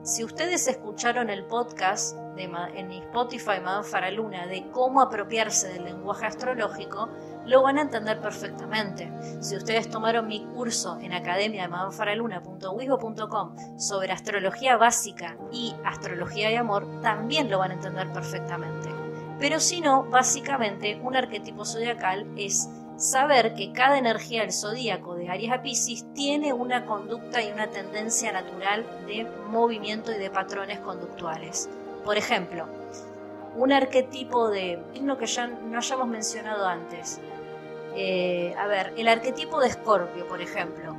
[0.05, 6.27] Si ustedes escucharon el podcast de, en Spotify Madame Faraluna de cómo apropiarse del lenguaje
[6.27, 7.09] astrológico,
[7.47, 9.11] lo van a entender perfectamente.
[9.41, 16.57] Si ustedes tomaron mi curso en academia de madamefaraluna.wisbo.com sobre astrología básica y astrología de
[16.57, 18.89] amor, también lo van a entender perfectamente.
[19.39, 25.29] Pero si no, básicamente un arquetipo zodiacal es saber que cada energía del zodíaco de
[25.29, 30.79] Aries a Pisces tiene una conducta y una tendencia natural de movimiento y de patrones
[30.79, 31.69] conductuales.
[32.03, 32.67] Por ejemplo,
[33.55, 37.19] un arquetipo de signo que ya no hayamos mencionado antes.
[37.95, 40.95] Eh, a ver, el arquetipo de Escorpio, por ejemplo.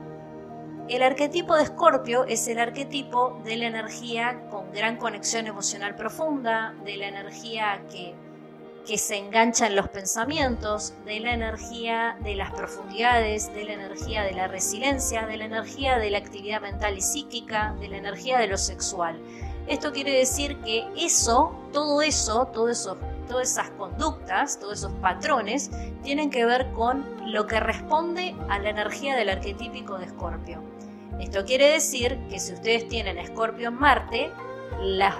[0.88, 6.74] El arquetipo de Escorpio es el arquetipo de la energía con gran conexión emocional profunda,
[6.84, 8.14] de la energía que,
[8.86, 14.22] que se engancha en los pensamientos, de la energía de las profundidades, de la energía
[14.22, 18.38] de la resiliencia, de la energía de la actividad mental y psíquica, de la energía
[18.38, 19.20] de lo sexual.
[19.66, 22.70] Esto quiere decir que eso, todo eso, todo
[23.26, 25.70] todas esas conductas, todos esos patrones,
[26.04, 30.62] tienen que ver con lo que responde a la energía del arquetípico de Escorpio.
[31.18, 34.30] Esto quiere decir que si ustedes tienen Escorpio en Marte,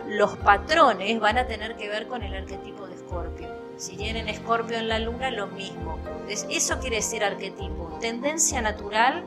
[0.06, 3.55] los patrones van a tener que ver con el arquetipo de Escorpio.
[3.76, 5.98] Si tienen Escorpio en la Luna, lo mismo.
[6.28, 9.24] eso quiere decir arquetipo, tendencia natural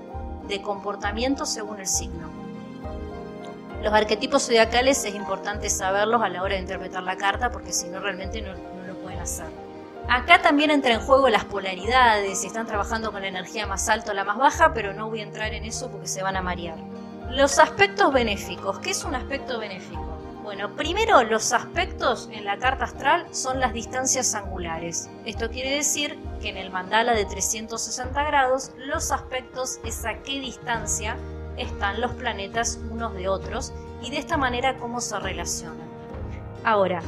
[0.47, 2.27] de comportamiento según el signo.
[3.83, 7.87] Los arquetipos zodiacales es importante saberlos a la hora de interpretar la carta porque si
[7.89, 8.53] no realmente no,
[8.87, 9.45] lo pueden hacer.
[10.09, 14.11] Acá también entra en juego las polaridades, si están trabajando con la energía más alta
[14.11, 16.41] o la más baja, pero no voy a entrar en eso porque se van a
[16.41, 16.77] marear.
[17.29, 18.79] Los aspectos benéficos.
[18.79, 20.18] ¿Qué es un aspecto benéfico?
[20.43, 25.09] Bueno, primero los aspectos en la carta astral son las distancias angulares.
[25.25, 30.39] Esto quiere decir que en el mandala de 360 grados los aspectos es a qué
[30.39, 31.17] distancia
[31.57, 35.87] están los planetas unos de otros y de esta manera cómo se relacionan.
[36.63, 37.01] Ahora,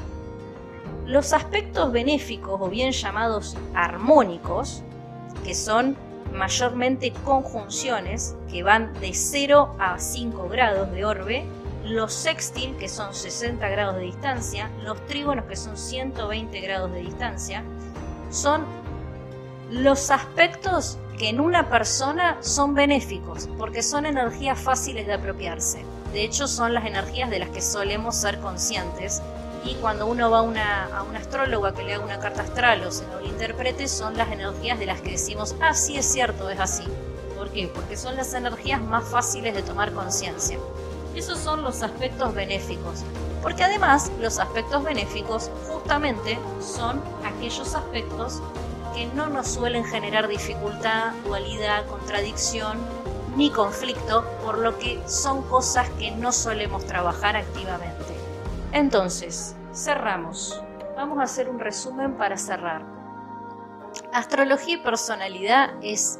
[1.05, 4.84] los aspectos benéficos o bien llamados armónicos,
[5.43, 5.95] que son
[6.34, 11.45] mayormente conjunciones que van de 0 a 5 grados de orbe,
[11.91, 16.99] los sextil, que son 60 grados de distancia, los trígonos, que son 120 grados de
[17.01, 17.63] distancia,
[18.29, 18.65] son
[19.69, 25.85] los aspectos que en una persona son benéficos, porque son energías fáciles de apropiarse.
[26.13, 29.21] De hecho, son las energías de las que solemos ser conscientes.
[29.63, 32.83] Y cuando uno va a una, a una astróloga que le haga una carta astral
[32.83, 36.49] o se lo interprete, son las energías de las que decimos, ah, sí es cierto,
[36.49, 36.83] es así.
[37.37, 37.71] ¿Por qué?
[37.73, 40.57] Porque son las energías más fáciles de tomar conciencia.
[41.16, 43.03] Esos son los aspectos benéficos.
[43.41, 48.41] Porque además los aspectos benéficos justamente son aquellos aspectos
[48.93, 52.78] que no nos suelen generar dificultad, dualidad, contradicción
[53.36, 58.16] ni conflicto, por lo que son cosas que no solemos trabajar activamente.
[58.74, 60.62] Entonces, cerramos.
[60.95, 62.84] Vamos a hacer un resumen para cerrar.
[64.14, 66.20] Astrología y personalidad es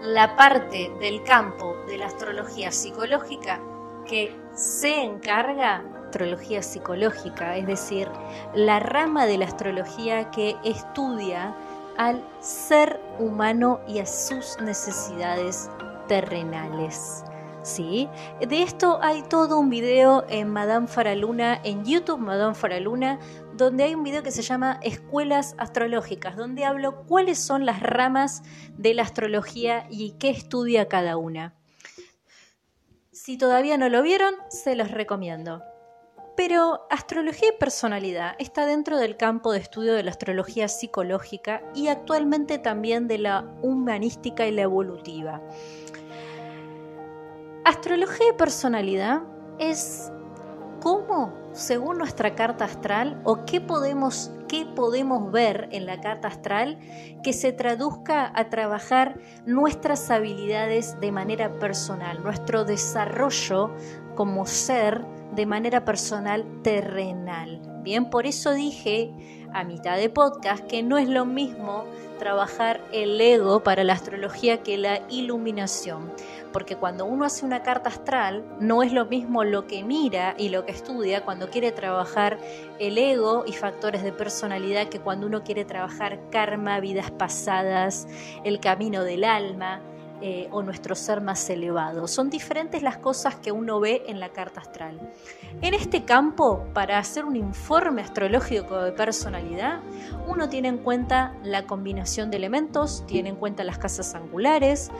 [0.00, 3.60] la parte del campo de la astrología psicológica
[4.08, 8.08] que se encarga astrología psicológica, es decir,
[8.54, 11.54] la rama de la astrología que estudia
[11.98, 15.68] al ser humano y a sus necesidades
[16.08, 17.24] terrenales.
[17.62, 18.08] ¿Sí?
[18.40, 23.18] De esto hay todo un video en Madame Faraluna, en YouTube Madame Faraluna,
[23.52, 28.42] donde hay un video que se llama Escuelas Astrológicas, donde hablo cuáles son las ramas
[28.78, 31.57] de la astrología y qué estudia cada una.
[33.28, 35.62] Si todavía no lo vieron, se los recomiendo.
[36.34, 41.88] Pero astrología y personalidad está dentro del campo de estudio de la astrología psicológica y
[41.88, 45.42] actualmente también de la humanística y la evolutiva.
[47.66, 49.20] Astrología y personalidad
[49.58, 50.10] es
[51.58, 56.78] según nuestra carta astral, o qué podemos, qué podemos ver en la carta astral
[57.24, 63.74] que se traduzca a trabajar nuestras habilidades de manera personal, nuestro desarrollo
[64.14, 65.04] como ser
[65.34, 67.60] de manera personal terrenal.
[67.82, 69.12] Bien, por eso dije
[69.52, 71.84] a mitad de podcast que no es lo mismo
[72.18, 76.12] trabajar el ego para la astrología que la iluminación,
[76.52, 80.48] porque cuando uno hace una carta astral no es lo mismo lo que mira y
[80.48, 82.38] lo que estudia cuando quiere trabajar
[82.78, 88.08] el ego y factores de personalidad que cuando uno quiere trabajar karma, vidas pasadas,
[88.44, 89.80] el camino del alma,
[90.20, 92.08] eh, o nuestro ser más elevado.
[92.08, 94.98] Son diferentes las cosas que uno ve en la carta astral.
[95.62, 99.80] En este campo, para hacer un informe astrológico de personalidad,
[100.26, 104.90] uno tiene en cuenta la combinación de elementos, tiene en cuenta las casas angulares,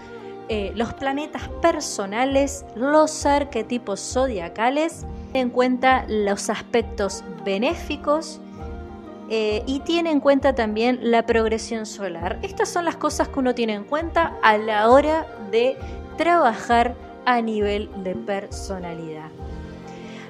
[0.48, 8.40] eh, los planetas personales, los arquetipos zodiacales, tiene en cuenta los aspectos benéficos,
[9.30, 12.38] eh, y tiene en cuenta también la progresión solar.
[12.42, 15.76] Estas son las cosas que uno tiene en cuenta a la hora de
[16.16, 16.94] trabajar
[17.26, 19.30] a nivel de personalidad.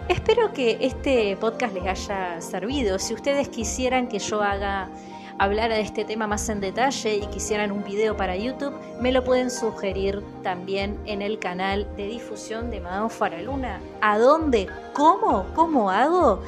[0.08, 2.98] Espero que este podcast les haya servido.
[2.98, 4.88] Si ustedes quisieran que yo haga
[5.38, 9.22] hablar de este tema más en detalle y quisieran un video para YouTube, me lo
[9.22, 13.80] pueden sugerir también en el canal de difusión de Madame Faraluna.
[14.00, 14.68] ¿A dónde?
[14.92, 15.46] ¿Cómo?
[15.54, 16.42] ¿Cómo hago?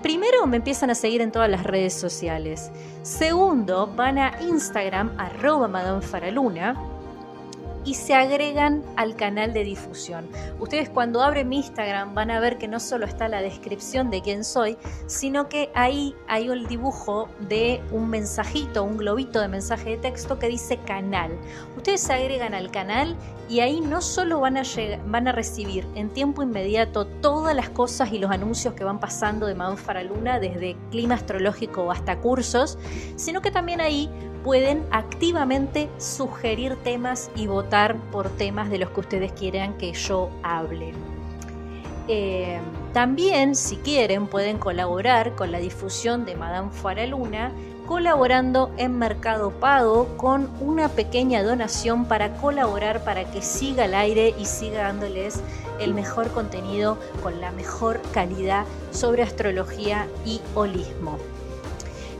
[0.00, 2.70] Primero, me empiezan a seguir en todas las redes sociales.
[3.02, 6.91] Segundo, van a Instagram, arroba Madame Faraluna
[7.84, 10.28] y se agregan al canal de difusión.
[10.60, 14.22] Ustedes cuando abren mi Instagram van a ver que no solo está la descripción de
[14.22, 14.76] quién soy,
[15.06, 20.38] sino que ahí hay el dibujo de un mensajito, un globito de mensaje de texto
[20.38, 21.30] que dice canal.
[21.76, 23.16] Ustedes se agregan al canal
[23.48, 24.62] y ahí no solo van a,
[25.06, 29.46] van a recibir en tiempo inmediato todas las cosas y los anuncios que van pasando
[29.46, 32.78] de Madame Faraluna, desde clima astrológico hasta cursos,
[33.16, 34.08] sino que también ahí
[34.44, 40.30] pueden activamente sugerir temas y votar por temas de los que ustedes quieran que yo
[40.42, 40.92] hable.
[42.08, 42.58] Eh,
[42.92, 47.52] también, si quieren, pueden colaborar con la difusión de Madame Faraluna
[47.86, 54.34] colaborando en Mercado Pago con una pequeña donación para colaborar para que siga al aire
[54.38, 55.40] y siga dándoles
[55.80, 61.18] el mejor contenido con la mejor calidad sobre astrología y holismo.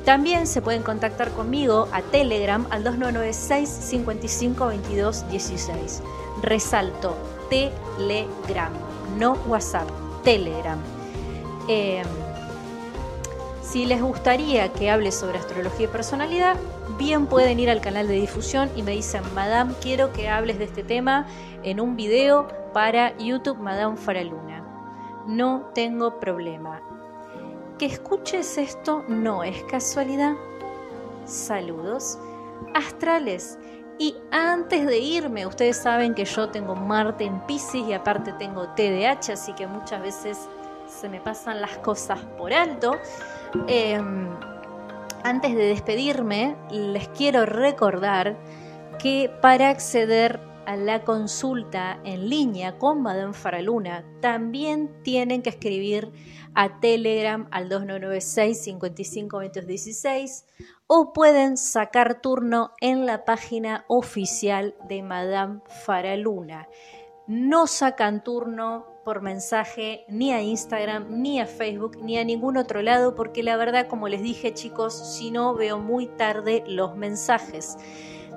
[0.04, 6.02] También se pueden contactar conmigo a Telegram al 2996 55 22 16.
[6.42, 7.16] Resalto
[7.48, 8.72] Telegram,
[9.18, 9.88] no WhatsApp,
[10.24, 10.78] Telegram.
[11.68, 12.06] Em,
[13.62, 16.56] si les gustaría que hable sobre astrología y personalidad,
[16.98, 20.64] bien pueden ir al canal de difusión y me dicen, Madame, quiero que hables de
[20.64, 21.26] este tema
[21.62, 24.64] en un video para YouTube Madame Faraluna.
[25.26, 26.80] No tengo problema.
[27.82, 30.34] Que escuches esto no es casualidad.
[31.24, 32.16] Saludos
[32.74, 33.58] astrales.
[33.98, 38.68] Y antes de irme, ustedes saben que yo tengo Marte en Pisces y aparte tengo
[38.76, 40.38] TDH, así que muchas veces
[40.86, 42.92] se me pasan las cosas por alto.
[43.66, 44.28] Em,
[45.24, 48.36] antes de despedirme, les quiero recordar
[49.00, 50.38] que para acceder
[50.76, 56.12] la consulta en línea con Madame Faraluna, también tienen que escribir
[56.54, 59.40] a Telegram al 2996 55
[60.86, 66.68] o pueden sacar turno en la página oficial de Madame Faraluna.
[67.26, 72.82] No sacan turno por mensaje ni a Instagram, ni a Facebook, ni a ningún otro
[72.82, 77.76] lado, porque la verdad, como les dije chicos, si no veo muy tarde los mensajes.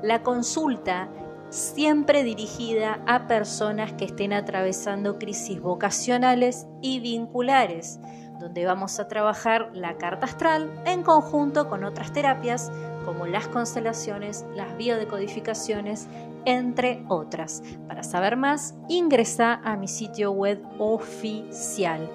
[0.02, 1.10] La consulta
[1.56, 8.00] siempre dirigida a personas que estén atravesando crisis vocacionales y vinculares,
[8.40, 12.72] donde vamos a trabajar la carta astral en conjunto con otras terapias
[13.06, 16.08] como las constelaciones, las biodecodificaciones,
[16.44, 17.64] entre otras.
[17.88, 22.10] Para saber más, ingresa a mi sitio web oficial.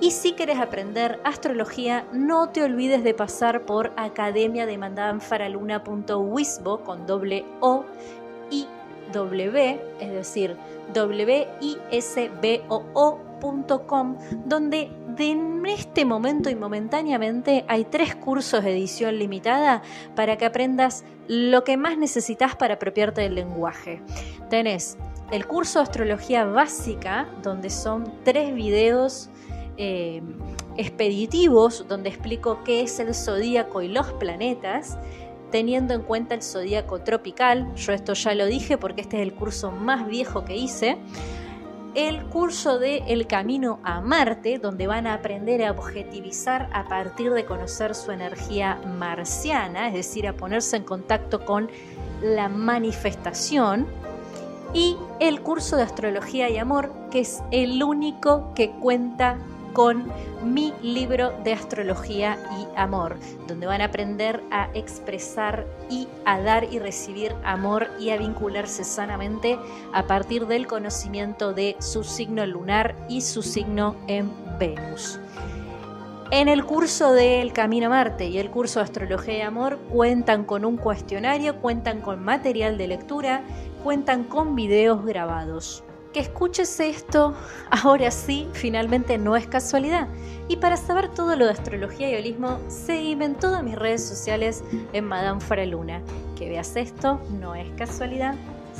[0.00, 4.78] Y si quieres aprender astrología, no te olvides de pasar por academia de
[6.84, 7.84] con doble O
[8.50, 8.66] y
[9.12, 10.56] W, es decir,
[13.04, 14.16] wisbo.com,
[14.46, 19.82] donde en este momento y momentáneamente hay tres cursos de edición limitada
[20.14, 24.00] para que aprendas lo que más necesitas para apropiarte del lenguaje.
[24.48, 24.96] Tenés
[25.30, 29.28] el curso de astrología básica, donde son tres videos
[29.76, 30.22] eh,
[30.76, 34.96] expeditivos, donde explico qué es el zodíaco y los planetas
[35.50, 37.72] teniendo en cuenta el zodíaco tropical.
[37.74, 40.98] Yo esto ya lo dije porque este es el curso más viejo que hice.
[41.94, 47.32] El curso de El Camino a Marte, donde van a aprender a objetivizar a partir
[47.32, 51.70] de conocer su energía marciana, es decir, a ponerse en contacto con
[52.22, 53.86] la manifestación.
[54.74, 59.38] Y el curso de Astrología y Amor, que es el único que cuenta
[59.78, 66.40] con mi libro de astrología y amor, donde van a aprender a expresar y a
[66.40, 69.56] dar y recibir amor y a vincularse sanamente
[69.92, 75.20] a partir del conocimiento de su signo lunar y su signo en Venus.
[76.32, 80.44] En el curso del Camino a Marte y el curso de Astrología y Amor cuentan
[80.44, 83.44] con un cuestionario, cuentan con material de lectura,
[83.84, 85.84] cuentan con videos grabados
[86.18, 87.32] que escuches esto
[87.70, 90.08] ahora sí, finalmente no es casualidad.
[90.48, 94.64] Y para saber todo lo de astrología y holismo, seguime en todas mis redes sociales
[94.92, 96.02] en Madame Faraluna.
[96.36, 98.34] Que veas esto no es casualidad.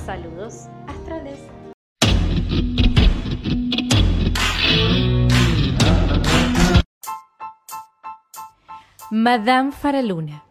[0.05, 1.39] Saludos astrales.
[9.13, 10.43] Madame Faraluna.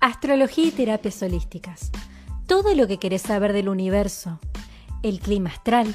[0.00, 1.92] Astrología y terapias holísticas.
[2.48, 4.40] Todo lo que querés saber del universo.
[5.04, 5.94] El clima astral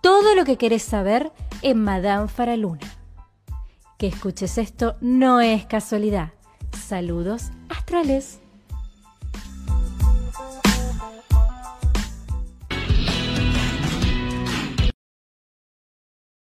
[0.00, 2.86] Todo lo que querés saber en Madame Faraluna.
[3.98, 6.30] Que escuches esto no es casualidad.
[6.72, 8.40] Saludos astrales.